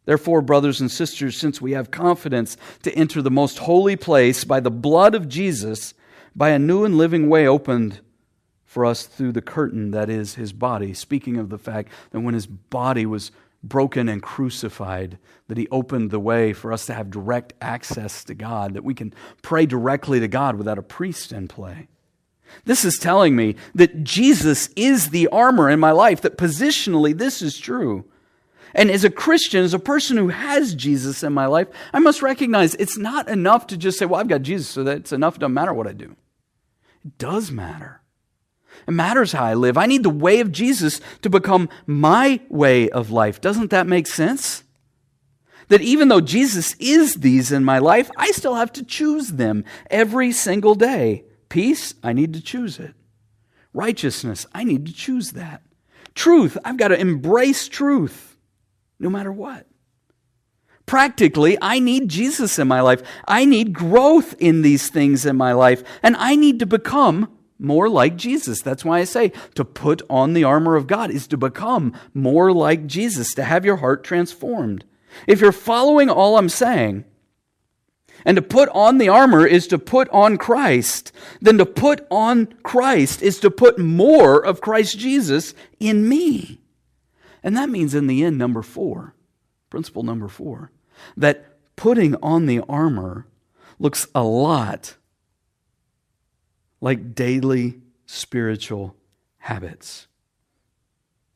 Therefore, 0.06 0.40
brothers 0.40 0.80
and 0.80 0.90
sisters, 0.90 1.36
since 1.36 1.60
we 1.60 1.72
have 1.72 1.90
confidence 1.90 2.56
to 2.82 2.94
enter 2.94 3.20
the 3.20 3.30
most 3.30 3.58
holy 3.58 3.96
place 3.96 4.44
by 4.44 4.60
the 4.60 4.70
blood 4.70 5.14
of 5.14 5.28
Jesus, 5.28 5.92
by 6.34 6.50
a 6.50 6.58
new 6.58 6.84
and 6.84 6.96
living 6.96 7.28
way 7.28 7.46
opened 7.46 8.00
for 8.64 8.86
us 8.86 9.04
through 9.04 9.32
the 9.32 9.42
curtain 9.42 9.90
that 9.90 10.08
is 10.08 10.34
his 10.34 10.52
body, 10.52 10.94
speaking 10.94 11.36
of 11.36 11.48
the 11.48 11.58
fact 11.58 11.90
that 12.10 12.20
when 12.20 12.34
his 12.34 12.46
body 12.46 13.04
was 13.04 13.32
broken 13.64 14.08
and 14.08 14.22
crucified, 14.22 15.18
that 15.48 15.58
he 15.58 15.66
opened 15.70 16.10
the 16.10 16.20
way 16.20 16.52
for 16.52 16.72
us 16.72 16.86
to 16.86 16.94
have 16.94 17.10
direct 17.10 17.52
access 17.60 18.22
to 18.24 18.34
God, 18.34 18.74
that 18.74 18.84
we 18.84 18.94
can 18.94 19.12
pray 19.42 19.66
directly 19.66 20.20
to 20.20 20.28
God 20.28 20.56
without 20.56 20.78
a 20.78 20.82
priest 20.82 21.32
in 21.32 21.48
play. 21.48 21.88
This 22.64 22.84
is 22.84 22.98
telling 22.98 23.34
me 23.34 23.56
that 23.74 24.04
Jesus 24.04 24.68
is 24.76 25.10
the 25.10 25.26
armor 25.28 25.68
in 25.68 25.80
my 25.80 25.90
life, 25.90 26.20
that 26.20 26.38
positionally 26.38 27.16
this 27.16 27.42
is 27.42 27.58
true. 27.58 28.04
And 28.74 28.90
as 28.90 29.04
a 29.04 29.10
Christian, 29.10 29.64
as 29.64 29.74
a 29.74 29.78
person 29.78 30.16
who 30.16 30.28
has 30.28 30.74
Jesus 30.74 31.22
in 31.22 31.32
my 31.32 31.46
life, 31.46 31.68
I 31.92 31.98
must 31.98 32.22
recognize 32.22 32.74
it's 32.74 32.98
not 32.98 33.28
enough 33.28 33.66
to 33.68 33.76
just 33.76 33.98
say, 33.98 34.06
well, 34.06 34.20
I've 34.20 34.28
got 34.28 34.42
Jesus, 34.42 34.68
so 34.68 34.84
that's 34.84 35.12
enough. 35.12 35.36
It 35.36 35.40
doesn't 35.40 35.54
matter 35.54 35.72
what 35.72 35.86
I 35.86 35.92
do. 35.92 36.16
It 37.04 37.18
does 37.18 37.50
matter. 37.50 38.02
It 38.86 38.90
matters 38.90 39.32
how 39.32 39.44
I 39.44 39.54
live. 39.54 39.78
I 39.78 39.86
need 39.86 40.02
the 40.02 40.10
way 40.10 40.40
of 40.40 40.52
Jesus 40.52 41.00
to 41.22 41.30
become 41.30 41.68
my 41.86 42.40
way 42.48 42.90
of 42.90 43.10
life. 43.10 43.40
Doesn't 43.40 43.70
that 43.70 43.86
make 43.86 44.06
sense? 44.06 44.62
That 45.68 45.80
even 45.80 46.08
though 46.08 46.20
Jesus 46.20 46.74
is 46.78 47.16
these 47.16 47.50
in 47.50 47.64
my 47.64 47.78
life, 47.78 48.10
I 48.16 48.30
still 48.30 48.54
have 48.54 48.72
to 48.74 48.84
choose 48.84 49.32
them 49.32 49.64
every 49.90 50.30
single 50.30 50.74
day. 50.74 51.24
Peace, 51.48 51.94
I 52.02 52.12
need 52.12 52.34
to 52.34 52.40
choose 52.40 52.78
it. 52.78 52.94
Righteousness, 53.72 54.46
I 54.54 54.64
need 54.64 54.86
to 54.86 54.92
choose 54.92 55.32
that. 55.32 55.62
Truth, 56.14 56.56
I've 56.64 56.76
got 56.76 56.88
to 56.88 57.00
embrace 57.00 57.68
truth 57.68 58.35
no 58.98 59.10
matter 59.10 59.32
what. 59.32 59.66
Practically, 60.86 61.58
I 61.60 61.80
need 61.80 62.08
Jesus 62.08 62.58
in 62.58 62.68
my 62.68 62.80
life. 62.80 63.02
I 63.26 63.44
need 63.44 63.72
growth 63.72 64.34
in 64.38 64.62
these 64.62 64.88
things 64.88 65.26
in 65.26 65.36
my 65.36 65.52
life, 65.52 65.82
and 66.02 66.16
I 66.16 66.36
need 66.36 66.60
to 66.60 66.66
become 66.66 67.28
more 67.58 67.88
like 67.88 68.16
Jesus. 68.16 68.62
That's 68.62 68.84
why 68.84 69.00
I 69.00 69.04
say 69.04 69.32
to 69.54 69.64
put 69.64 70.02
on 70.08 70.32
the 70.32 70.44
armor 70.44 70.76
of 70.76 70.86
God 70.86 71.10
is 71.10 71.26
to 71.28 71.36
become 71.36 71.92
more 72.14 72.52
like 72.52 72.86
Jesus, 72.86 73.34
to 73.34 73.44
have 73.44 73.64
your 73.64 73.76
heart 73.76 74.04
transformed. 74.04 74.84
If 75.26 75.40
you're 75.40 75.52
following 75.52 76.08
all 76.08 76.36
I'm 76.36 76.48
saying, 76.48 77.04
and 78.24 78.36
to 78.36 78.42
put 78.42 78.68
on 78.70 78.98
the 78.98 79.08
armor 79.08 79.46
is 79.46 79.66
to 79.68 79.78
put 79.78 80.08
on 80.10 80.36
Christ, 80.36 81.12
then 81.40 81.58
to 81.58 81.66
put 81.66 82.06
on 82.10 82.46
Christ 82.62 83.22
is 83.22 83.38
to 83.40 83.50
put 83.50 83.78
more 83.78 84.44
of 84.44 84.60
Christ 84.60 84.98
Jesus 84.98 85.54
in 85.78 86.08
me. 86.08 86.60
And 87.46 87.56
that 87.56 87.70
means, 87.70 87.94
in 87.94 88.08
the 88.08 88.24
end, 88.24 88.38
number 88.38 88.60
four, 88.60 89.14
principle 89.70 90.02
number 90.02 90.26
four, 90.26 90.72
that 91.16 91.46
putting 91.76 92.16
on 92.16 92.46
the 92.46 92.58
armor 92.68 93.28
looks 93.78 94.08
a 94.16 94.24
lot 94.24 94.96
like 96.80 97.14
daily 97.14 97.82
spiritual 98.04 98.96
habits. 99.38 100.08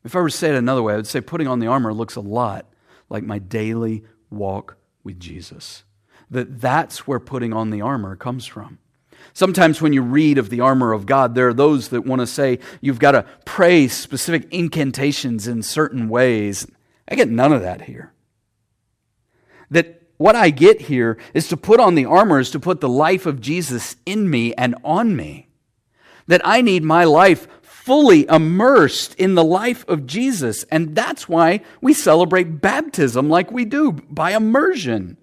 If 0.03 0.17
I 0.17 0.19
were 0.19 0.31
to 0.31 0.37
say 0.37 0.49
it 0.49 0.57
another 0.57 0.83
way, 0.83 0.95
I 0.95 0.97
would 0.97 1.07
say 1.07 1.21
putting 1.21 1.47
on 1.47 1.61
the 1.61 1.69
armor 1.69 1.95
looks 1.95 2.17
a 2.17 2.21
lot 2.21 2.67
like 3.09 3.23
my 3.23 3.39
daily 3.39 4.03
walk 4.31 4.79
with 5.05 5.21
Jesus. 5.21 5.85
That 6.29 6.61
that's 6.61 7.07
where 7.07 7.21
putting 7.21 7.53
on 7.53 7.71
the 7.71 7.83
armor 7.83 8.17
comes 8.17 8.47
from. 8.47 8.81
Sometimes 9.33 9.81
when 9.81 9.93
you 9.93 10.03
read 10.03 10.39
of 10.39 10.51
the 10.51 10.61
armor 10.61 10.93
of 10.93 11.07
God, 11.07 11.35
there 11.35 11.49
are 11.49 11.55
those 11.55 11.89
that 11.89 12.07
want 12.07 12.21
to 12.21 12.27
say 12.27 12.59
you've 12.81 12.99
got 12.99 13.13
to 13.13 13.25
pray 13.45 13.89
specific 13.89 14.53
incantations 14.53 15.47
in 15.47 15.63
certain 15.63 16.09
ways. 16.09 16.67
I 17.09 17.15
get 17.15 17.29
none 17.29 17.53
of 17.53 17.63
that 17.63 17.83
here. 17.83 18.13
That 19.71 20.03
what 20.17 20.37
I 20.37 20.51
get 20.51 20.83
here 20.83 21.17
is 21.33 21.49
to 21.49 21.57
put 21.57 21.81
on 21.81 21.95
the 21.95 22.05
armor, 22.05 22.41
is 22.41 22.51
to 22.51 22.61
put 22.61 22.81
the 22.81 22.89
life 22.89 23.25
of 23.27 23.41
Jesus 23.41 23.97
in 24.05 24.29
me 24.29 24.53
and 24.55 24.75
on 24.85 25.17
me. 25.17 25.49
That 26.27 26.43
I 26.45 26.61
need 26.61 26.85
my 26.85 27.05
life 27.05 27.49
fully 27.63 28.27
immersed 28.29 29.15
in 29.15 29.35
the 29.35 29.43
life 29.43 29.89
of 29.89 30.07
Jesus. 30.07 30.65
And 30.65 30.95
that's 30.95 31.29
why 31.29 31.63
we 31.81 31.95
celebrate 31.95 32.61
baptism 32.61 33.29
like 33.29 33.51
we 33.51 33.65
do 33.65 33.93
by 33.93 34.33
immersion. 34.33 35.17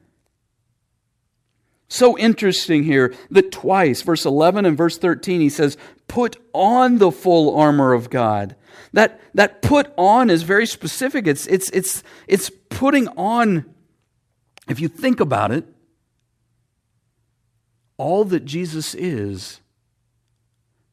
So 1.89 2.17
interesting 2.17 2.84
here 2.84 3.13
that 3.32 3.52
twice, 3.52 4.02
verse 4.02 4.26
11 4.26 4.65
and 4.65 4.78
verse 4.78 4.97
13, 4.97 5.39
he 5.39 5.50
says, 5.50 5.78
put 6.08 6.38
on 6.54 6.97
the 6.97 7.12
full 7.12 7.58
armor 7.58 7.93
of 7.93 8.10
God. 8.10 8.56
That, 8.93 9.19
that 9.34 9.62
put 9.62 9.93
on 9.97 10.30
is 10.30 10.43
very 10.43 10.65
specific. 10.65 11.28
It's, 11.28 11.47
it's, 11.47 11.69
it's, 11.69 12.04
it's 12.28 12.52
putting 12.69 13.08
on, 13.10 13.65
if 14.67 14.80
you 14.80 14.88
think 14.88 15.19
about 15.19 15.52
it, 15.52 15.65
all 17.97 18.26
that 18.26 18.45
Jesus 18.45 18.93
is 18.93 19.62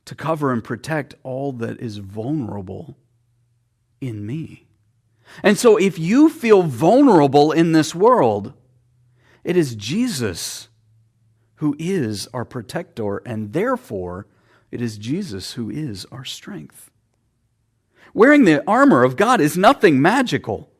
to 0.04 0.14
cover 0.14 0.52
and 0.52 0.62
protect 0.62 1.14
all 1.22 1.52
that 1.52 1.80
is 1.80 1.98
vulnerable 1.98 2.96
in 4.00 4.24
me. 4.26 4.66
And 5.42 5.58
so 5.58 5.76
if 5.76 5.98
you 5.98 6.28
feel 6.28 6.62
vulnerable 6.62 7.50
in 7.50 7.72
this 7.72 7.94
world, 7.94 8.52
it 9.42 9.56
is 9.56 9.74
Jesus 9.74 10.68
who 11.64 11.74
is 11.78 12.28
our 12.34 12.44
protector, 12.44 13.22
and 13.24 13.54
therefore 13.54 14.26
it 14.70 14.82
is 14.82 14.98
Jesus 14.98 15.54
who 15.54 15.70
is 15.70 16.04
our 16.12 16.22
strength. 16.22 16.90
Wearing 18.12 18.44
the 18.44 18.62
armor 18.68 19.02
of 19.02 19.16
God 19.16 19.40
is 19.40 19.56
nothing 19.56 20.02
magical. 20.02 20.70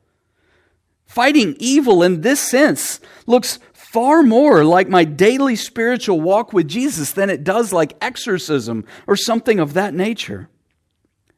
Fighting 1.06 1.56
evil 1.58 2.02
in 2.02 2.20
this 2.20 2.38
sense 2.38 3.00
looks 3.26 3.60
far 3.72 4.22
more 4.22 4.62
like 4.62 4.90
my 4.90 5.04
daily 5.04 5.56
spiritual 5.56 6.20
walk 6.20 6.52
with 6.52 6.68
Jesus 6.68 7.12
than 7.12 7.30
it 7.30 7.44
does 7.44 7.72
like 7.72 7.96
exorcism 8.02 8.84
or 9.06 9.16
something 9.16 9.58
of 9.58 9.72
that 9.72 9.94
nature. 9.94 10.50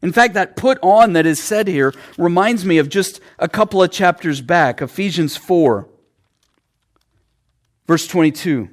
In 0.03 0.11
fact, 0.11 0.35
that 0.35 0.57
put 0.57 0.81
on 0.83 1.13
that 1.13 1.25
is 1.25 1.41
said 1.41 1.69
here 1.69 1.95
reminds 2.19 2.65
me 2.65 2.79
of 2.79 2.89
just 2.89 3.21
a 3.39 3.49
couple 3.49 3.81
of 3.81 3.93
chapters 3.93 4.41
back, 4.41 4.83
Ephesians 4.83 5.37
4, 5.37 5.89
verse 7.87 8.09
22. 8.09 8.71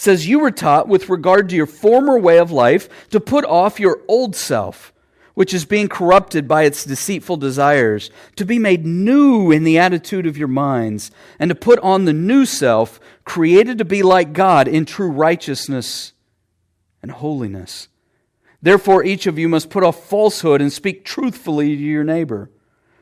Says 0.00 0.26
you 0.26 0.38
were 0.38 0.50
taught 0.50 0.88
with 0.88 1.10
regard 1.10 1.48
to 1.48 1.54
your 1.54 1.66
former 1.66 2.18
way 2.18 2.38
of 2.38 2.50
life 2.50 2.88
to 3.10 3.20
put 3.20 3.44
off 3.44 3.78
your 3.78 4.00
old 4.08 4.34
self 4.34 4.92
which 5.34 5.54
is 5.54 5.64
being 5.64 5.88
corrupted 5.88 6.46
by 6.46 6.64
its 6.64 6.84
deceitful 6.84 7.36
desires, 7.36 8.10
to 8.36 8.44
be 8.44 8.58
made 8.58 8.84
new 8.84 9.50
in 9.50 9.64
the 9.64 9.78
attitude 9.78 10.26
of 10.26 10.36
your 10.36 10.48
minds, 10.48 11.10
and 11.38 11.48
to 11.48 11.54
put 11.54 11.78
on 11.78 12.04
the 12.04 12.12
new 12.12 12.44
self, 12.44 13.00
created 13.24 13.78
to 13.78 13.84
be 13.84 14.02
like 14.02 14.34
God 14.34 14.68
in 14.68 14.84
true 14.84 15.08
righteousness 15.08 16.12
and 17.00 17.10
holiness. 17.10 17.88
Therefore, 18.60 19.02
each 19.02 19.26
of 19.26 19.38
you 19.38 19.48
must 19.48 19.70
put 19.70 19.82
off 19.82 20.06
falsehood 20.06 20.60
and 20.60 20.70
speak 20.70 21.06
truthfully 21.06 21.74
to 21.74 21.82
your 21.82 22.04
neighbor, 22.04 22.50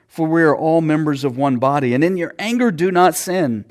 for 0.06 0.28
we 0.28 0.42
are 0.42 0.56
all 0.56 0.80
members 0.80 1.24
of 1.24 1.36
one 1.36 1.56
body. 1.56 1.92
And 1.92 2.04
in 2.04 2.16
your 2.16 2.36
anger, 2.38 2.70
do 2.70 2.92
not 2.92 3.16
sin. 3.16 3.64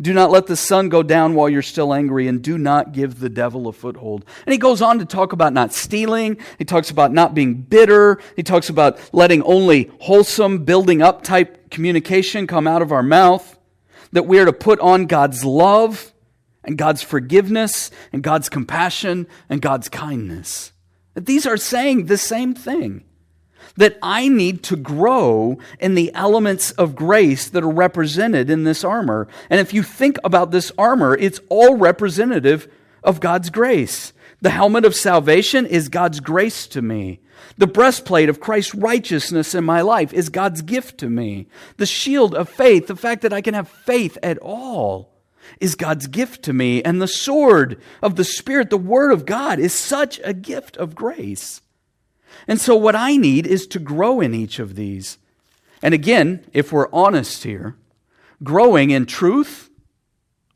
Do 0.00 0.12
not 0.12 0.30
let 0.30 0.46
the 0.46 0.56
sun 0.56 0.88
go 0.88 1.02
down 1.02 1.34
while 1.34 1.48
you're 1.48 1.60
still 1.60 1.92
angry, 1.92 2.28
and 2.28 2.40
do 2.40 2.56
not 2.56 2.92
give 2.92 3.18
the 3.18 3.28
devil 3.28 3.66
a 3.66 3.72
foothold. 3.72 4.24
And 4.46 4.52
he 4.52 4.58
goes 4.58 4.80
on 4.80 5.00
to 5.00 5.04
talk 5.04 5.32
about 5.32 5.52
not 5.52 5.72
stealing. 5.72 6.38
He 6.56 6.64
talks 6.64 6.90
about 6.90 7.12
not 7.12 7.34
being 7.34 7.54
bitter. 7.54 8.20
He 8.36 8.44
talks 8.44 8.68
about 8.68 8.98
letting 9.12 9.42
only 9.42 9.90
wholesome, 10.00 10.64
building 10.64 11.02
up 11.02 11.24
type 11.24 11.70
communication 11.70 12.46
come 12.46 12.68
out 12.68 12.80
of 12.80 12.92
our 12.92 13.02
mouth. 13.02 13.58
That 14.12 14.26
we 14.26 14.38
are 14.38 14.44
to 14.44 14.52
put 14.52 14.78
on 14.78 15.06
God's 15.06 15.44
love, 15.44 16.12
and 16.62 16.78
God's 16.78 17.02
forgiveness, 17.02 17.90
and 18.12 18.22
God's 18.22 18.48
compassion, 18.48 19.26
and 19.48 19.60
God's 19.60 19.88
kindness. 19.88 20.72
That 21.14 21.26
these 21.26 21.44
are 21.44 21.56
saying 21.56 22.06
the 22.06 22.18
same 22.18 22.54
thing 22.54 23.04
that 23.76 23.98
I 24.02 24.28
need 24.28 24.62
to 24.64 24.76
grow 24.76 25.58
in 25.78 25.94
the 25.94 26.12
elements 26.14 26.72
of 26.72 26.96
grace 26.96 27.48
that 27.50 27.62
are 27.62 27.70
represented 27.70 28.50
in 28.50 28.64
this 28.64 28.84
armor. 28.84 29.28
And 29.48 29.60
if 29.60 29.72
you 29.72 29.82
think 29.82 30.18
about 30.24 30.50
this 30.50 30.72
armor, 30.76 31.16
it's 31.16 31.40
all 31.48 31.76
representative 31.76 32.70
of 33.04 33.20
God's 33.20 33.50
grace. 33.50 34.12
The 34.40 34.50
helmet 34.50 34.84
of 34.84 34.94
salvation 34.94 35.66
is 35.66 35.88
God's 35.88 36.20
grace 36.20 36.66
to 36.68 36.82
me. 36.82 37.20
The 37.56 37.66
breastplate 37.66 38.28
of 38.28 38.40
Christ's 38.40 38.74
righteousness 38.74 39.54
in 39.54 39.64
my 39.64 39.80
life 39.80 40.12
is 40.12 40.28
God's 40.28 40.62
gift 40.62 40.98
to 40.98 41.08
me. 41.08 41.48
The 41.76 41.86
shield 41.86 42.34
of 42.34 42.48
faith, 42.48 42.86
the 42.86 42.96
fact 42.96 43.22
that 43.22 43.32
I 43.32 43.40
can 43.40 43.54
have 43.54 43.68
faith 43.68 44.16
at 44.22 44.38
all, 44.38 45.12
is 45.60 45.74
God's 45.74 46.06
gift 46.06 46.44
to 46.44 46.52
me. 46.52 46.82
And 46.82 47.00
the 47.00 47.08
sword 47.08 47.80
of 48.02 48.16
the 48.16 48.24
Spirit, 48.24 48.70
the 48.70 48.76
Word 48.76 49.12
of 49.12 49.26
God, 49.26 49.58
is 49.58 49.72
such 49.72 50.20
a 50.22 50.34
gift 50.34 50.76
of 50.76 50.94
grace. 50.94 51.60
And 52.46 52.60
so, 52.60 52.76
what 52.76 52.96
I 52.96 53.16
need 53.16 53.46
is 53.46 53.66
to 53.68 53.78
grow 53.78 54.20
in 54.20 54.34
each 54.34 54.58
of 54.58 54.74
these. 54.74 55.18
And 55.82 55.94
again, 55.94 56.44
if 56.52 56.72
we're 56.72 56.92
honest 56.92 57.44
here, 57.44 57.76
growing 58.42 58.90
in 58.90 59.06
truth, 59.06 59.68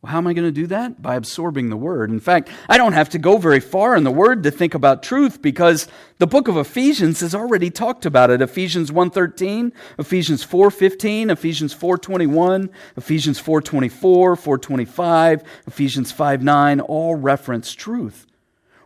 well, 0.02 0.11
how 0.11 0.18
am 0.18 0.26
I 0.26 0.32
going 0.32 0.48
to 0.48 0.52
do 0.52 0.66
that? 0.66 1.00
By 1.00 1.14
absorbing 1.14 1.70
the 1.70 1.76
Word. 1.76 2.11
In 2.11 2.18
fact, 2.18 2.50
I 2.68 2.76
don't 2.76 2.92
have 2.92 3.08
to 3.11 3.18
go 3.18 3.38
very 3.38 3.61
far 3.61 3.94
in 3.94 4.02
the 4.02 4.11
Word 4.11 4.42
to 4.42 4.50
think 4.50 4.74
about 4.74 5.04
truth 5.04 5.40
because 5.40 5.87
the 6.18 6.26
book 6.26 6.48
of 6.48 6.56
Ephesians 6.56 7.20
has 7.20 7.37
already 7.37 7.70
talked 7.70 8.04
about 8.04 8.30
it. 8.30 8.42
Ephesians 8.42 8.90
1.13, 8.90 9.70
Ephesians 10.00 10.44
4.15, 10.44 11.30
Ephesians 11.30 11.72
4.21, 11.72 12.68
Ephesians 12.96 13.40
4.24, 13.40 13.90
4.25, 13.92 15.44
Ephesians 15.68 16.12
5.9 16.12 16.85
all 16.88 17.14
reference 17.14 17.72
truth 17.72 18.26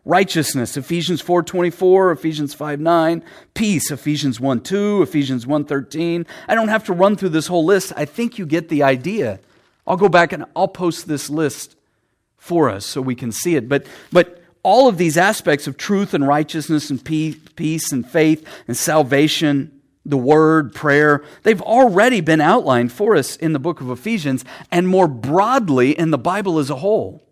righteousness. 0.06 0.76
Ephesians 0.78 1.22
4.24 1.22 2.14
ephesians 2.14 2.54
5.9 2.54 3.22
peace. 3.52 3.90
Ephesians 3.90 4.38
1.2 4.38 5.02
ephesians 5.02 5.44
1.13 5.44 6.26
i 6.48 6.54
don't 6.54 6.68
have 6.68 6.84
to 6.84 6.94
run 6.94 7.16
through 7.16 7.28
this 7.28 7.48
whole 7.48 7.64
list. 7.64 7.92
I 7.96 8.06
think 8.06 8.38
you 8.38 8.46
get 8.46 8.70
the 8.70 8.82
idea. 8.82 9.40
I'll 9.86 9.98
go 9.98 10.08
back 10.08 10.32
and 10.32 10.46
i'll 10.56 10.68
post 10.68 11.06
this 11.06 11.28
list 11.28 11.76
for 12.38 12.70
us 12.70 12.86
so 12.86 13.02
we 13.02 13.14
can 13.14 13.32
see 13.32 13.56
it. 13.56 13.68
But 13.68 13.86
but 14.10 14.42
all 14.62 14.88
of 14.88 14.96
these 14.96 15.18
aspects 15.18 15.66
of 15.66 15.76
truth 15.76 16.14
and 16.14 16.26
righteousness 16.26 16.88
and 16.88 17.04
peace 17.04 17.92
and 17.92 18.08
faith 18.08 18.48
and 18.66 18.76
salvation 18.76 19.72
the 20.04 20.16
word, 20.16 20.72
prayer, 20.72 21.24
they've 21.42 21.60
already 21.60 22.20
been 22.20 22.40
outlined 22.40 22.92
for 22.92 23.16
us 23.16 23.34
in 23.34 23.52
the 23.52 23.58
book 23.58 23.80
of 23.80 23.90
Ephesians 23.90 24.44
and 24.70 24.86
more 24.86 25.08
broadly 25.08 25.98
in 25.98 26.12
the 26.12 26.18
Bible 26.18 26.60
as 26.60 26.70
a 26.70 26.76
whole. 26.76 27.25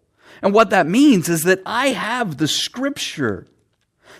And 0.45 0.53
what 0.53 0.69
that 0.71 0.87
means 0.87 1.31
is 1.31 1.45
that 1.45 1.63
I 1.65 1.89
have 1.89 2.37
the 2.37 2.47
scripture 2.47 3.47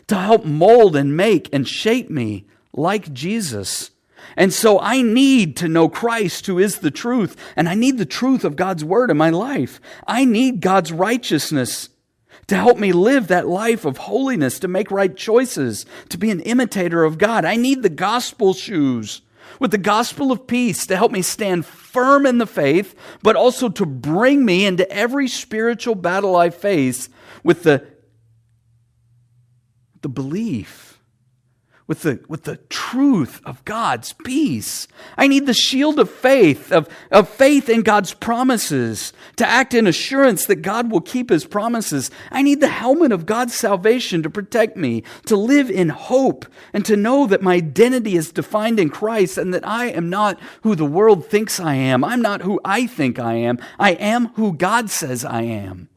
to 0.07 0.17
help 0.17 0.47
mold 0.47 0.97
and 0.97 1.15
make 1.15 1.51
and 1.53 1.69
shape 1.69 2.09
me 2.09 2.47
like 2.73 3.13
Jesus. 3.13 3.91
And 4.35 4.51
so 4.51 4.81
I 4.81 5.03
need 5.03 5.55
to 5.59 5.69
know 5.69 5.91
Christ, 5.91 6.47
who 6.47 6.59
is 6.59 6.79
the 6.79 6.91
truth, 6.91 7.37
and 7.57 7.69
I 7.69 7.75
need 7.75 7.99
the 7.99 8.07
truth 8.07 8.43
of 8.43 8.57
God's 8.57 8.83
word 8.83 9.11
in 9.11 9.19
my 9.19 9.29
life. 9.29 9.83
I 10.07 10.25
need 10.25 10.63
God's 10.63 10.91
righteousness 10.91 11.91
to 12.47 12.57
help 12.57 12.79
me 12.79 12.93
live 12.93 13.29
that 13.29 13.47
life 13.47 13.85
of 13.85 13.99
holiness, 13.99 14.59
to 14.61 14.69
make 14.69 14.91
right 14.91 15.15
choices, 15.15 15.85
to 16.09 16.17
be 16.17 16.31
an 16.31 16.41
imitator 16.41 17.05
of 17.05 17.19
God. 17.19 17.45
I 17.45 17.57
need 17.57 17.83
the 17.83 17.91
gospel 17.91 18.55
shoes 18.55 19.21
with 19.61 19.73
the 19.73 19.79
gospel 19.79 20.33
of 20.33 20.47
peace 20.47 20.87
to 20.87 20.97
help 20.97 21.13
me 21.13 21.21
stand 21.21 21.67
firm 21.95 22.27
in 22.27 22.39
the 22.39 22.47
faith, 22.47 22.95
but 23.23 23.37
also 23.37 23.71
to 23.71 23.87
bring 23.87 24.45
me 24.45 24.67
into 24.67 24.89
every 24.91 25.29
spiritual 25.29 25.95
battle 25.95 26.37
I 26.37 26.51
face 26.51 27.09
with 27.43 27.63
the, 27.63 27.87
the 30.03 30.09
belief 30.09 30.84
with 31.87 32.03
the, 32.03 32.21
with 32.29 32.45
the 32.45 32.57
truth 32.69 33.43
of 33.45 33.65
God's 33.65 34.15
peace. 34.25 34.89
I 35.19 35.27
need 35.27 35.45
the 35.45 35.53
shield 35.53 35.99
of 35.99 36.11
faith, 36.11 36.73
of, 36.73 36.89
of 37.11 37.29
faith 37.29 37.69
in 37.69 37.83
God's 37.83 38.15
promises, 38.15 39.13
to 39.37 39.47
act 39.47 39.75
in 39.75 39.87
assurance 39.87 40.47
that 40.47 40.63
God 40.63 40.91
will 40.91 41.03
keep 41.03 41.29
his 41.29 41.45
promises. 41.45 42.11
I 42.31 42.41
need 42.41 42.61
the 42.61 42.69
helmet 42.69 43.13
of 43.13 43.27
God's 43.27 43.55
salvation 43.55 44.23
to 44.23 44.31
protect 44.31 44.77
me, 44.77 45.03
to 45.27 45.37
live 45.37 45.71
in 45.71 45.91
hope, 45.91 46.47
and 46.73 46.87
to 46.87 46.97
know 46.97 47.27
that 47.27 47.43
my 47.43 47.55
identity 47.55 48.17
is 48.17 48.33
defined 48.33 48.81
in 48.81 48.89
Christ 48.89 49.37
and 49.37 49.53
that 49.53 49.67
I 49.67 49.87
am 49.87 50.09
not 50.09 50.41
who 50.63 50.75
the 50.75 50.87
world 50.87 51.27
thinks 51.27 51.61
I 51.61 51.75
am. 51.75 52.03
I'm 52.03 52.23
not 52.23 52.43
who 52.43 52.61
I 52.65 52.87
think 52.87 53.19
I 53.19 53.35
am. 53.35 53.59
I 53.79 53.93
am 53.93 54.29
who 54.35 54.55
God 54.55 54.89
says 54.89 55.25
I 55.25 55.43
am 55.43 55.89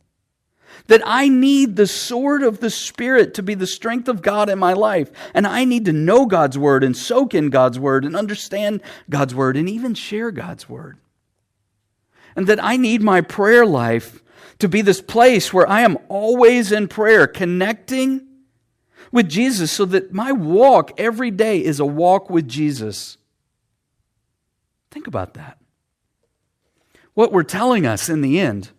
that 0.86 1.02
I 1.06 1.28
need 1.28 1.76
the 1.76 1.88
sword 1.88 2.44
of 2.44 2.60
the 2.60 2.70
Spirit 2.70 3.34
to 3.34 3.44
be 3.44 3.56
the 3.56 3.68
strength 3.68 4.08
of 4.08 4.22
God 4.22 4.50
in 4.50 4.60
my 4.60 4.74
life. 4.74 5.12
And 5.34 5.46
I 5.48 5.66
need 5.66 5.86
to 5.86 5.94
know 5.94 6.26
God's 6.26 6.58
word 6.58 6.84
and 6.84 6.96
soak 6.96 7.34
in 7.34 7.50
God's 7.50 7.80
word 7.80 8.06
and 8.06 8.16
understand 8.16 8.82
God's 9.10 9.36
word 9.36 9.58
and 9.58 9.68
even 9.68 9.94
share 9.94 10.32
God's 10.32 10.70
word. 10.70 10.98
And 12.36 12.48
that 12.48 12.64
I 12.64 12.78
need 12.78 13.02
my 13.02 13.22
prayer 13.22 13.66
life 13.66 14.22
to 14.60 14.70
be 14.70 14.82
this 14.82 15.02
place 15.02 15.54
where 15.54 15.68
I 15.68 15.82
am 15.82 15.98
always 16.08 16.72
in 16.72 16.88
prayer, 16.88 17.28
connecting 17.28 18.28
with 19.12 19.30
Jesus 19.30 19.72
so 19.72 19.86
that 19.86 20.14
my 20.14 20.32
walk 20.32 21.00
every 21.00 21.32
day 21.32 21.64
is 21.64 21.80
a 21.80 21.86
walk 21.86 22.30
with 22.30 22.48
Jesus. 22.48 23.18
Think 24.92 25.08
about 25.08 25.34
that. 25.36 25.58
What 27.14 27.32
we're 27.32 27.44
telling 27.44 27.86
us 27.86 28.10
in 28.10 28.22
the 28.22 28.40
end 28.40 28.70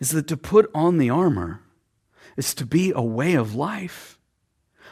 is 0.00 0.10
that 0.10 0.28
to 0.28 0.36
put 0.36 0.70
on 0.74 0.98
the 0.98 1.10
armor 1.10 1.60
is 2.36 2.54
to 2.54 2.66
be 2.66 2.92
a 2.94 3.02
way 3.02 3.34
of 3.34 3.54
life, 3.54 4.18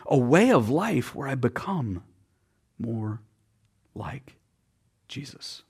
a 0.07 0.17
way 0.17 0.51
of 0.51 0.69
life 0.69 1.15
where 1.15 1.29
I 1.29 1.35
become 1.35 2.03
more 2.79 3.21
like 3.95 4.35
Jesus. 5.09 5.63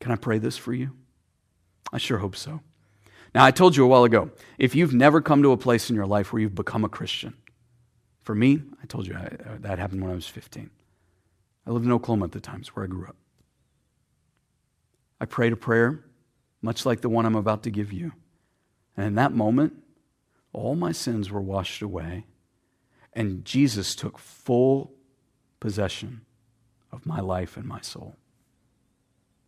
Can 0.00 0.10
I 0.10 0.16
pray 0.16 0.38
this 0.38 0.56
for 0.56 0.72
you? 0.72 0.90
I 1.92 1.98
sure 1.98 2.18
hope 2.18 2.36
so. 2.36 2.60
Now, 3.34 3.44
I 3.44 3.50
told 3.50 3.76
you 3.76 3.84
a 3.84 3.88
while 3.88 4.04
ago 4.04 4.30
if 4.58 4.74
you've 4.74 4.92
never 4.92 5.20
come 5.20 5.42
to 5.42 5.52
a 5.52 5.56
place 5.56 5.88
in 5.88 5.96
your 5.96 6.06
life 6.06 6.32
where 6.32 6.42
you've 6.42 6.54
become 6.54 6.84
a 6.84 6.88
Christian, 6.88 7.34
for 8.22 8.34
me, 8.34 8.62
I 8.82 8.86
told 8.86 9.06
you 9.06 9.14
I, 9.14 9.24
uh, 9.24 9.58
that 9.60 9.78
happened 9.78 10.02
when 10.02 10.10
I 10.10 10.14
was 10.14 10.26
15. 10.26 10.70
I 11.66 11.70
lived 11.70 11.86
in 11.86 11.92
Oklahoma 11.92 12.26
at 12.26 12.32
the 12.32 12.40
time, 12.40 12.60
it's 12.60 12.74
where 12.74 12.84
I 12.84 12.88
grew 12.88 13.06
up. 13.06 13.16
I 15.20 15.24
prayed 15.24 15.52
a 15.52 15.56
prayer 15.56 16.04
much 16.62 16.86
like 16.86 17.00
the 17.00 17.08
one 17.08 17.26
I'm 17.26 17.34
about 17.34 17.64
to 17.64 17.70
give 17.70 17.92
you. 17.92 18.12
And 18.96 19.06
in 19.06 19.14
that 19.16 19.32
moment, 19.32 19.74
all 20.52 20.74
my 20.74 20.92
sins 20.92 21.30
were 21.30 21.40
washed 21.40 21.82
away, 21.82 22.26
and 23.12 23.44
Jesus 23.44 23.94
took 23.94 24.18
full 24.18 24.94
possession 25.60 26.22
of 26.90 27.04
my 27.04 27.20
life 27.20 27.56
and 27.56 27.66
my 27.66 27.80
soul. 27.80 28.16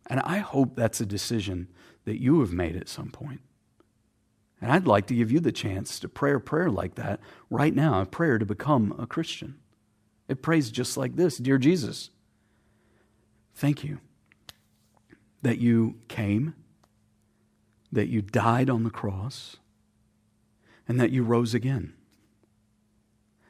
And 0.07 0.19
I 0.19 0.39
hope 0.39 0.75
that's 0.75 1.01
a 1.01 1.05
decision 1.05 1.67
that 2.05 2.21
you 2.21 2.39
have 2.41 2.51
made 2.51 2.75
at 2.75 2.89
some 2.89 3.09
point. 3.09 3.41
And 4.61 4.71
I'd 4.71 4.87
like 4.87 5.07
to 5.07 5.15
give 5.15 5.31
you 5.31 5.39
the 5.39 5.51
chance 5.51 5.99
to 5.99 6.09
pray 6.09 6.33
a 6.33 6.39
prayer 6.39 6.69
like 6.69 6.95
that 6.95 7.19
right 7.49 7.73
now, 7.73 8.01
a 8.01 8.05
prayer 8.05 8.37
to 8.37 8.45
become 8.45 8.95
a 8.97 9.05
Christian. 9.05 9.55
It 10.27 10.41
prays 10.41 10.71
just 10.71 10.97
like 10.97 11.15
this 11.15 11.37
Dear 11.37 11.57
Jesus, 11.57 12.09
thank 13.53 13.83
you 13.83 13.99
that 15.41 15.59
you 15.59 15.95
came 16.07 16.55
that 17.95 18.07
you 18.07 18.21
died 18.21 18.69
on 18.69 18.83
the 18.83 18.89
cross 18.89 19.57
and 20.87 20.99
that 20.99 21.11
you 21.11 21.23
rose 21.23 21.53
again. 21.53 21.93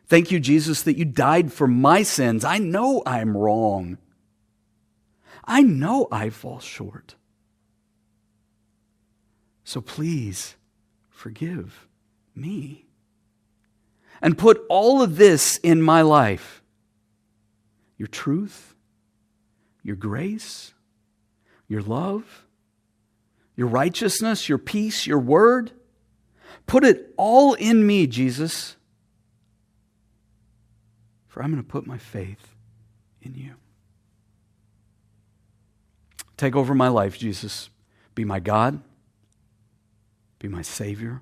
Thank 0.08 0.32
you, 0.32 0.40
Jesus, 0.40 0.84
that 0.84 0.98
you 0.98 1.04
died 1.04 1.52
for 1.52 1.68
my 1.68 2.04
sins. 2.04 2.46
I 2.46 2.60
know 2.60 3.02
I'm 3.06 3.36
wrong. 3.36 3.98
I 5.44 5.62
know 5.62 6.08
I 6.12 6.30
fall 6.30 6.60
short. 6.60 7.16
So 9.64 9.82
please 9.82 10.56
forgive 11.10 11.88
me. 12.36 12.86
And 14.22 14.38
put 14.38 14.62
all 14.70 15.02
of 15.02 15.18
this 15.18 15.58
in 15.58 15.82
my 15.82 16.02
life 16.02 16.62
your 17.98 18.08
truth, 18.08 18.76
your 19.84 19.96
grace, 19.96 20.74
your 21.68 21.82
love, 21.82 22.45
your 23.56 23.68
righteousness, 23.68 24.50
your 24.50 24.58
peace, 24.58 25.08
your 25.08 25.20
word. 25.20 25.72
Put 26.68 26.84
it 26.84 27.14
all 27.18 27.54
in 27.54 27.86
me, 27.86 28.08
Jesus. 28.08 28.76
For 31.28 31.44
I'm 31.44 31.52
going 31.52 31.64
to 31.64 31.68
put 31.70 31.86
my 31.86 31.98
faith 31.98 32.56
in 33.22 33.36
you. 33.36 33.56
Take 36.38 36.56
over 36.56 36.74
my 36.74 36.88
life, 36.88 37.18
Jesus. 37.18 37.70
Be 38.14 38.26
my 38.26 38.40
God. 38.40 38.82
Be 40.40 40.48
my 40.48 40.62
Savior. 40.62 41.22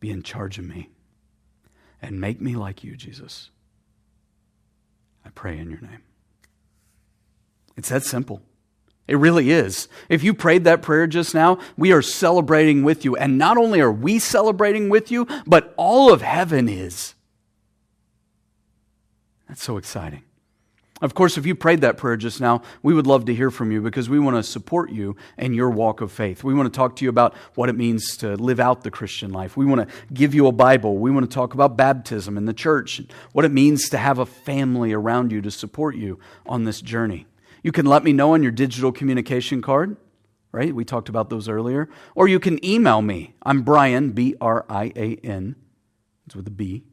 Be 0.00 0.10
in 0.10 0.22
charge 0.22 0.58
of 0.58 0.64
me. 0.64 0.90
And 2.00 2.20
make 2.20 2.40
me 2.40 2.54
like 2.54 2.84
you, 2.84 2.96
Jesus. 2.96 3.50
I 5.24 5.30
pray 5.30 5.58
in 5.58 5.70
your 5.70 5.80
name. 5.80 6.02
It's 7.76 7.88
that 7.88 8.04
simple. 8.04 8.42
It 9.08 9.16
really 9.16 9.50
is. 9.50 9.88
If 10.10 10.22
you 10.22 10.34
prayed 10.34 10.64
that 10.64 10.82
prayer 10.82 11.06
just 11.06 11.34
now, 11.34 11.58
we 11.78 11.92
are 11.92 12.02
celebrating 12.02 12.84
with 12.84 13.06
you. 13.06 13.16
And 13.16 13.38
not 13.38 13.56
only 13.56 13.80
are 13.80 13.90
we 13.90 14.18
celebrating 14.18 14.90
with 14.90 15.10
you, 15.10 15.26
but 15.46 15.72
all 15.78 16.12
of 16.12 16.20
heaven 16.20 16.68
is. 16.68 17.14
That's 19.48 19.62
so 19.62 19.78
exciting. 19.78 20.24
Of 21.00 21.14
course, 21.14 21.38
if 21.38 21.46
you 21.46 21.54
prayed 21.54 21.82
that 21.82 21.96
prayer 21.96 22.16
just 22.16 22.40
now, 22.40 22.62
we 22.82 22.92
would 22.92 23.06
love 23.06 23.24
to 23.26 23.34
hear 23.34 23.50
from 23.52 23.70
you 23.70 23.80
because 23.80 24.10
we 24.10 24.18
want 24.18 24.36
to 24.36 24.42
support 24.42 24.90
you 24.90 25.16
in 25.38 25.54
your 25.54 25.70
walk 25.70 26.00
of 26.00 26.10
faith. 26.10 26.42
We 26.42 26.54
want 26.54 26.70
to 26.70 26.76
talk 26.76 26.96
to 26.96 27.04
you 27.04 27.08
about 27.08 27.34
what 27.54 27.68
it 27.68 27.76
means 27.76 28.16
to 28.18 28.34
live 28.34 28.58
out 28.58 28.82
the 28.82 28.90
Christian 28.90 29.32
life. 29.32 29.56
We 29.56 29.64
want 29.64 29.88
to 29.88 29.94
give 30.12 30.34
you 30.34 30.48
a 30.48 30.52
Bible. 30.52 30.98
We 30.98 31.12
want 31.12 31.30
to 31.30 31.32
talk 31.32 31.54
about 31.54 31.76
baptism 31.76 32.36
in 32.36 32.46
the 32.46 32.52
church 32.52 32.98
and 32.98 33.12
what 33.32 33.44
it 33.44 33.52
means 33.52 33.88
to 33.90 33.98
have 33.98 34.18
a 34.18 34.26
family 34.26 34.92
around 34.92 35.30
you 35.30 35.40
to 35.40 35.52
support 35.52 35.94
you 35.94 36.18
on 36.46 36.64
this 36.64 36.80
journey. 36.80 37.27
You 37.62 37.72
can 37.72 37.86
let 37.86 38.04
me 38.04 38.12
know 38.12 38.34
on 38.34 38.42
your 38.42 38.52
digital 38.52 38.92
communication 38.92 39.62
card, 39.62 39.96
right? 40.52 40.74
We 40.74 40.84
talked 40.84 41.08
about 41.08 41.30
those 41.30 41.48
earlier. 41.48 41.88
Or 42.14 42.28
you 42.28 42.38
can 42.40 42.62
email 42.64 43.02
me. 43.02 43.34
I'm 43.42 43.62
Brian, 43.62 44.12
B 44.12 44.36
R 44.40 44.64
I 44.68 44.92
A 44.96 45.16
N, 45.24 45.56
it's 46.26 46.36
with 46.36 46.46
a 46.46 46.52
B, 46.52 46.84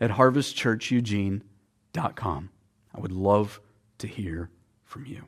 at 0.00 0.12
harvestchurcheugene.com. 0.12 2.50
I 2.94 3.00
would 3.00 3.12
love 3.12 3.60
to 3.98 4.06
hear 4.06 4.50
from 4.84 5.06
you. 5.06 5.24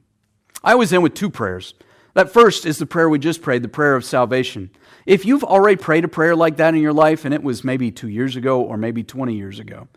I 0.65 0.73
always 0.73 0.93
end 0.93 1.03
with 1.03 1.15
two 1.15 1.31
prayers. 1.31 1.75
That 2.15 2.31
first 2.31 2.67
is 2.67 2.79
the 2.79 2.87
prayer 2.87 3.09
we 3.09 3.19
just 3.19 3.41
prayed, 3.41 3.63
the 3.63 3.69
prayer 3.69 3.97
of 3.97 4.05
salvation. 4.05 4.71
If 5.07 5.25
you've 5.25 5.45
already 5.45 5.77
prayed 5.77 6.05
a 6.05 6.09
prayer 6.09 6.37
like 6.37 6.59
that 6.59 6.75
in 6.75 6.83
your 6.83 6.93
life, 6.93 7.25
and 7.25 7.33
it 7.33 7.43
was 7.43 7.65
maybe 7.65 7.91
two 7.91 8.09
years 8.09 8.37
ago 8.37 8.61
or 8.61 8.77
maybe 8.77 9.03
20 9.03 9.35
years 9.35 9.59
ago, 9.59 9.89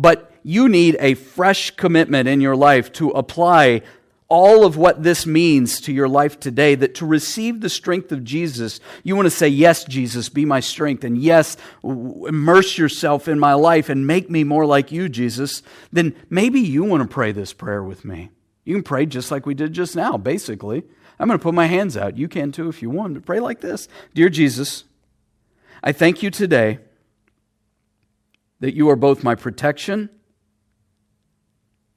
but 0.00 0.32
you 0.42 0.66
need 0.66 0.96
a 0.98 1.12
fresh 1.12 1.72
commitment 1.72 2.26
in 2.26 2.40
your 2.40 2.56
life 2.56 2.90
to 2.94 3.10
apply 3.10 3.82
all 4.30 4.64
of 4.64 4.76
what 4.76 5.02
this 5.02 5.26
means 5.26 5.78
to 5.82 5.92
your 5.92 6.08
life 6.08 6.40
today, 6.40 6.74
that 6.76 6.94
to 6.94 7.04
receive 7.04 7.60
the 7.60 7.68
strength 7.68 8.10
of 8.10 8.24
Jesus, 8.24 8.80
you 9.02 9.14
want 9.14 9.26
to 9.26 9.30
say, 9.30 9.48
Yes, 9.48 9.84
Jesus, 9.84 10.30
be 10.30 10.46
my 10.46 10.60
strength, 10.60 11.04
and 11.04 11.18
yes, 11.18 11.58
immerse 11.82 12.78
yourself 12.78 13.28
in 13.28 13.38
my 13.38 13.52
life 13.52 13.90
and 13.90 14.06
make 14.06 14.30
me 14.30 14.42
more 14.42 14.64
like 14.64 14.90
you, 14.90 15.08
Jesus, 15.08 15.62
then 15.92 16.14
maybe 16.30 16.60
you 16.60 16.84
want 16.84 17.02
to 17.02 17.12
pray 17.12 17.32
this 17.32 17.52
prayer 17.52 17.82
with 17.82 18.04
me. 18.04 18.30
You 18.64 18.76
can 18.76 18.84
pray 18.84 19.04
just 19.04 19.30
like 19.30 19.44
we 19.44 19.54
did 19.54 19.74
just 19.74 19.96
now, 19.96 20.16
basically. 20.16 20.84
I'm 21.18 21.26
going 21.26 21.38
to 21.38 21.42
put 21.42 21.54
my 21.54 21.66
hands 21.66 21.96
out. 21.96 22.16
You 22.16 22.28
can 22.28 22.52
too 22.52 22.68
if 22.68 22.80
you 22.80 22.88
want 22.88 23.16
to 23.16 23.20
pray 23.20 23.40
like 23.40 23.60
this. 23.60 23.88
Dear 24.14 24.30
Jesus, 24.30 24.84
I 25.82 25.92
thank 25.92 26.22
you 26.22 26.30
today 26.30 26.78
that 28.60 28.74
you 28.74 28.88
are 28.88 28.96
both 28.96 29.24
my 29.24 29.34
protection 29.34 30.10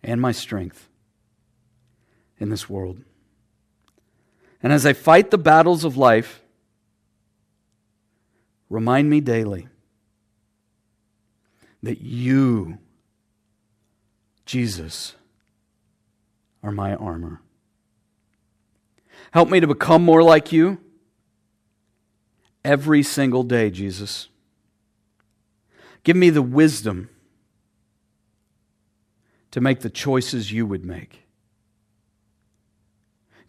and 0.01 0.19
my 0.19 0.31
strength 0.31 0.89
in 2.39 2.49
this 2.49 2.69
world. 2.69 3.01
And 4.61 4.71
as 4.71 4.85
I 4.85 4.93
fight 4.93 5.29
the 5.29 5.37
battles 5.37 5.83
of 5.83 5.97
life, 5.97 6.41
remind 8.69 9.09
me 9.09 9.19
daily 9.19 9.67
that 11.83 12.01
you, 12.01 12.77
Jesus, 14.45 15.15
are 16.63 16.71
my 16.71 16.95
armor. 16.95 17.41
Help 19.31 19.49
me 19.49 19.59
to 19.59 19.67
become 19.67 20.03
more 20.03 20.23
like 20.23 20.53
you 20.53 20.79
every 22.63 23.03
single 23.03 23.43
day, 23.43 23.69
Jesus. 23.69 24.29
Give 26.03 26.15
me 26.15 26.29
the 26.29 26.41
wisdom 26.41 27.09
to 29.51 29.61
make 29.61 29.81
the 29.81 29.89
choices 29.89 30.51
you 30.51 30.65
would 30.65 30.83
make. 30.83 31.27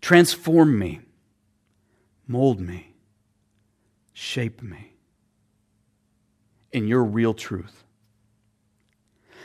Transform 0.01 0.79
me, 0.79 1.01
mold 2.27 2.61
me, 2.61 2.95
shape 4.13 4.63
me 4.63 4.93
in 6.73 6.87
your 6.87 7.03
real 7.03 7.33
truth, 7.33 7.85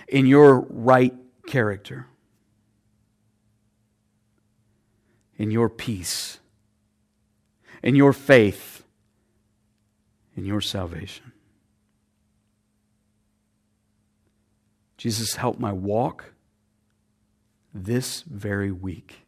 in 0.07 0.26
your 0.26 0.60
right 0.70 1.16
character, 1.47 2.07
in 5.38 5.49
your 5.49 5.70
peace, 5.70 6.39
in 7.82 7.95
your 7.95 8.12
faith, 8.12 8.84
in 10.36 10.43
your 10.45 10.60
salvation. 10.60 11.32
Jesus, 15.00 15.36
help 15.36 15.58
my 15.60 15.72
walk 15.72 16.34
this 17.74 18.22
very 18.24 18.70
week 18.70 19.20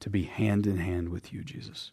to 0.00 0.10
be 0.10 0.24
hand 0.24 0.66
in 0.66 0.78
hand 0.78 1.10
with 1.10 1.32
you, 1.32 1.44
Jesus. 1.44 1.92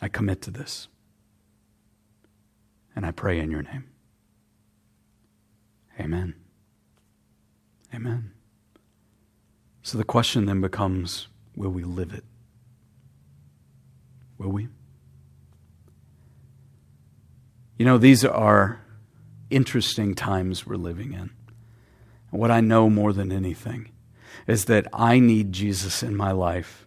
I 0.00 0.06
commit 0.06 0.42
to 0.42 0.52
this. 0.52 0.86
And 2.94 3.04
I 3.04 3.10
pray 3.10 3.40
in 3.40 3.50
your 3.50 3.62
name. 3.62 3.90
Amen. 5.98 6.36
Amen. 7.92 8.30
So 9.82 9.98
the 9.98 10.04
question 10.04 10.46
then 10.46 10.60
becomes 10.60 11.26
will 11.56 11.70
we 11.70 11.82
live 11.82 12.14
it? 12.14 12.24
Will 14.38 14.50
we? 14.50 14.68
You 17.76 17.84
know, 17.84 17.98
these 17.98 18.24
are 18.24 18.80
interesting 19.50 20.14
times 20.14 20.66
we're 20.66 20.76
living 20.76 21.12
in. 21.12 21.30
what 22.30 22.50
I 22.50 22.60
know 22.60 22.90
more 22.90 23.12
than 23.12 23.30
anything 23.30 23.90
is 24.48 24.64
that 24.64 24.88
I 24.92 25.20
need 25.20 25.52
Jesus 25.52 26.02
in 26.02 26.16
my 26.16 26.32
life 26.32 26.86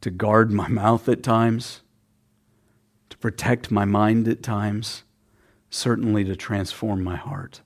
to 0.00 0.10
guard 0.10 0.50
my 0.50 0.68
mouth 0.68 1.08
at 1.08 1.22
times, 1.22 1.82
to 3.10 3.16
protect 3.18 3.70
my 3.70 3.84
mind 3.84 4.26
at 4.26 4.42
times, 4.42 5.04
certainly 5.70 6.24
to 6.24 6.34
transform 6.34 7.04
my 7.04 7.16
heart. 7.16 7.60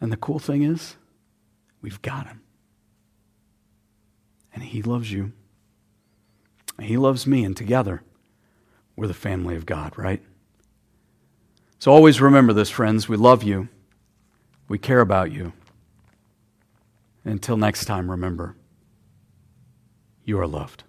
And 0.00 0.12
the 0.12 0.16
cool 0.16 0.38
thing 0.38 0.62
is, 0.62 0.96
we've 1.80 2.02
got 2.02 2.26
him. 2.26 2.42
And 4.52 4.62
he 4.62 4.82
loves 4.82 5.10
you. 5.10 5.32
He 6.80 6.96
loves 6.96 7.26
me, 7.26 7.44
and 7.44 7.56
together, 7.56 8.02
we're 8.96 9.06
the 9.06 9.14
family 9.14 9.56
of 9.56 9.66
God, 9.66 9.96
right? 9.96 10.22
So 11.78 11.92
always 11.92 12.20
remember 12.20 12.52
this, 12.52 12.70
friends. 12.70 13.08
We 13.08 13.16
love 13.16 13.42
you. 13.42 13.68
We 14.68 14.78
care 14.78 15.00
about 15.00 15.30
you. 15.30 15.52
Until 17.24 17.56
next 17.56 17.86
time, 17.86 18.10
remember, 18.10 18.56
you 20.24 20.38
are 20.38 20.46
loved. 20.46 20.84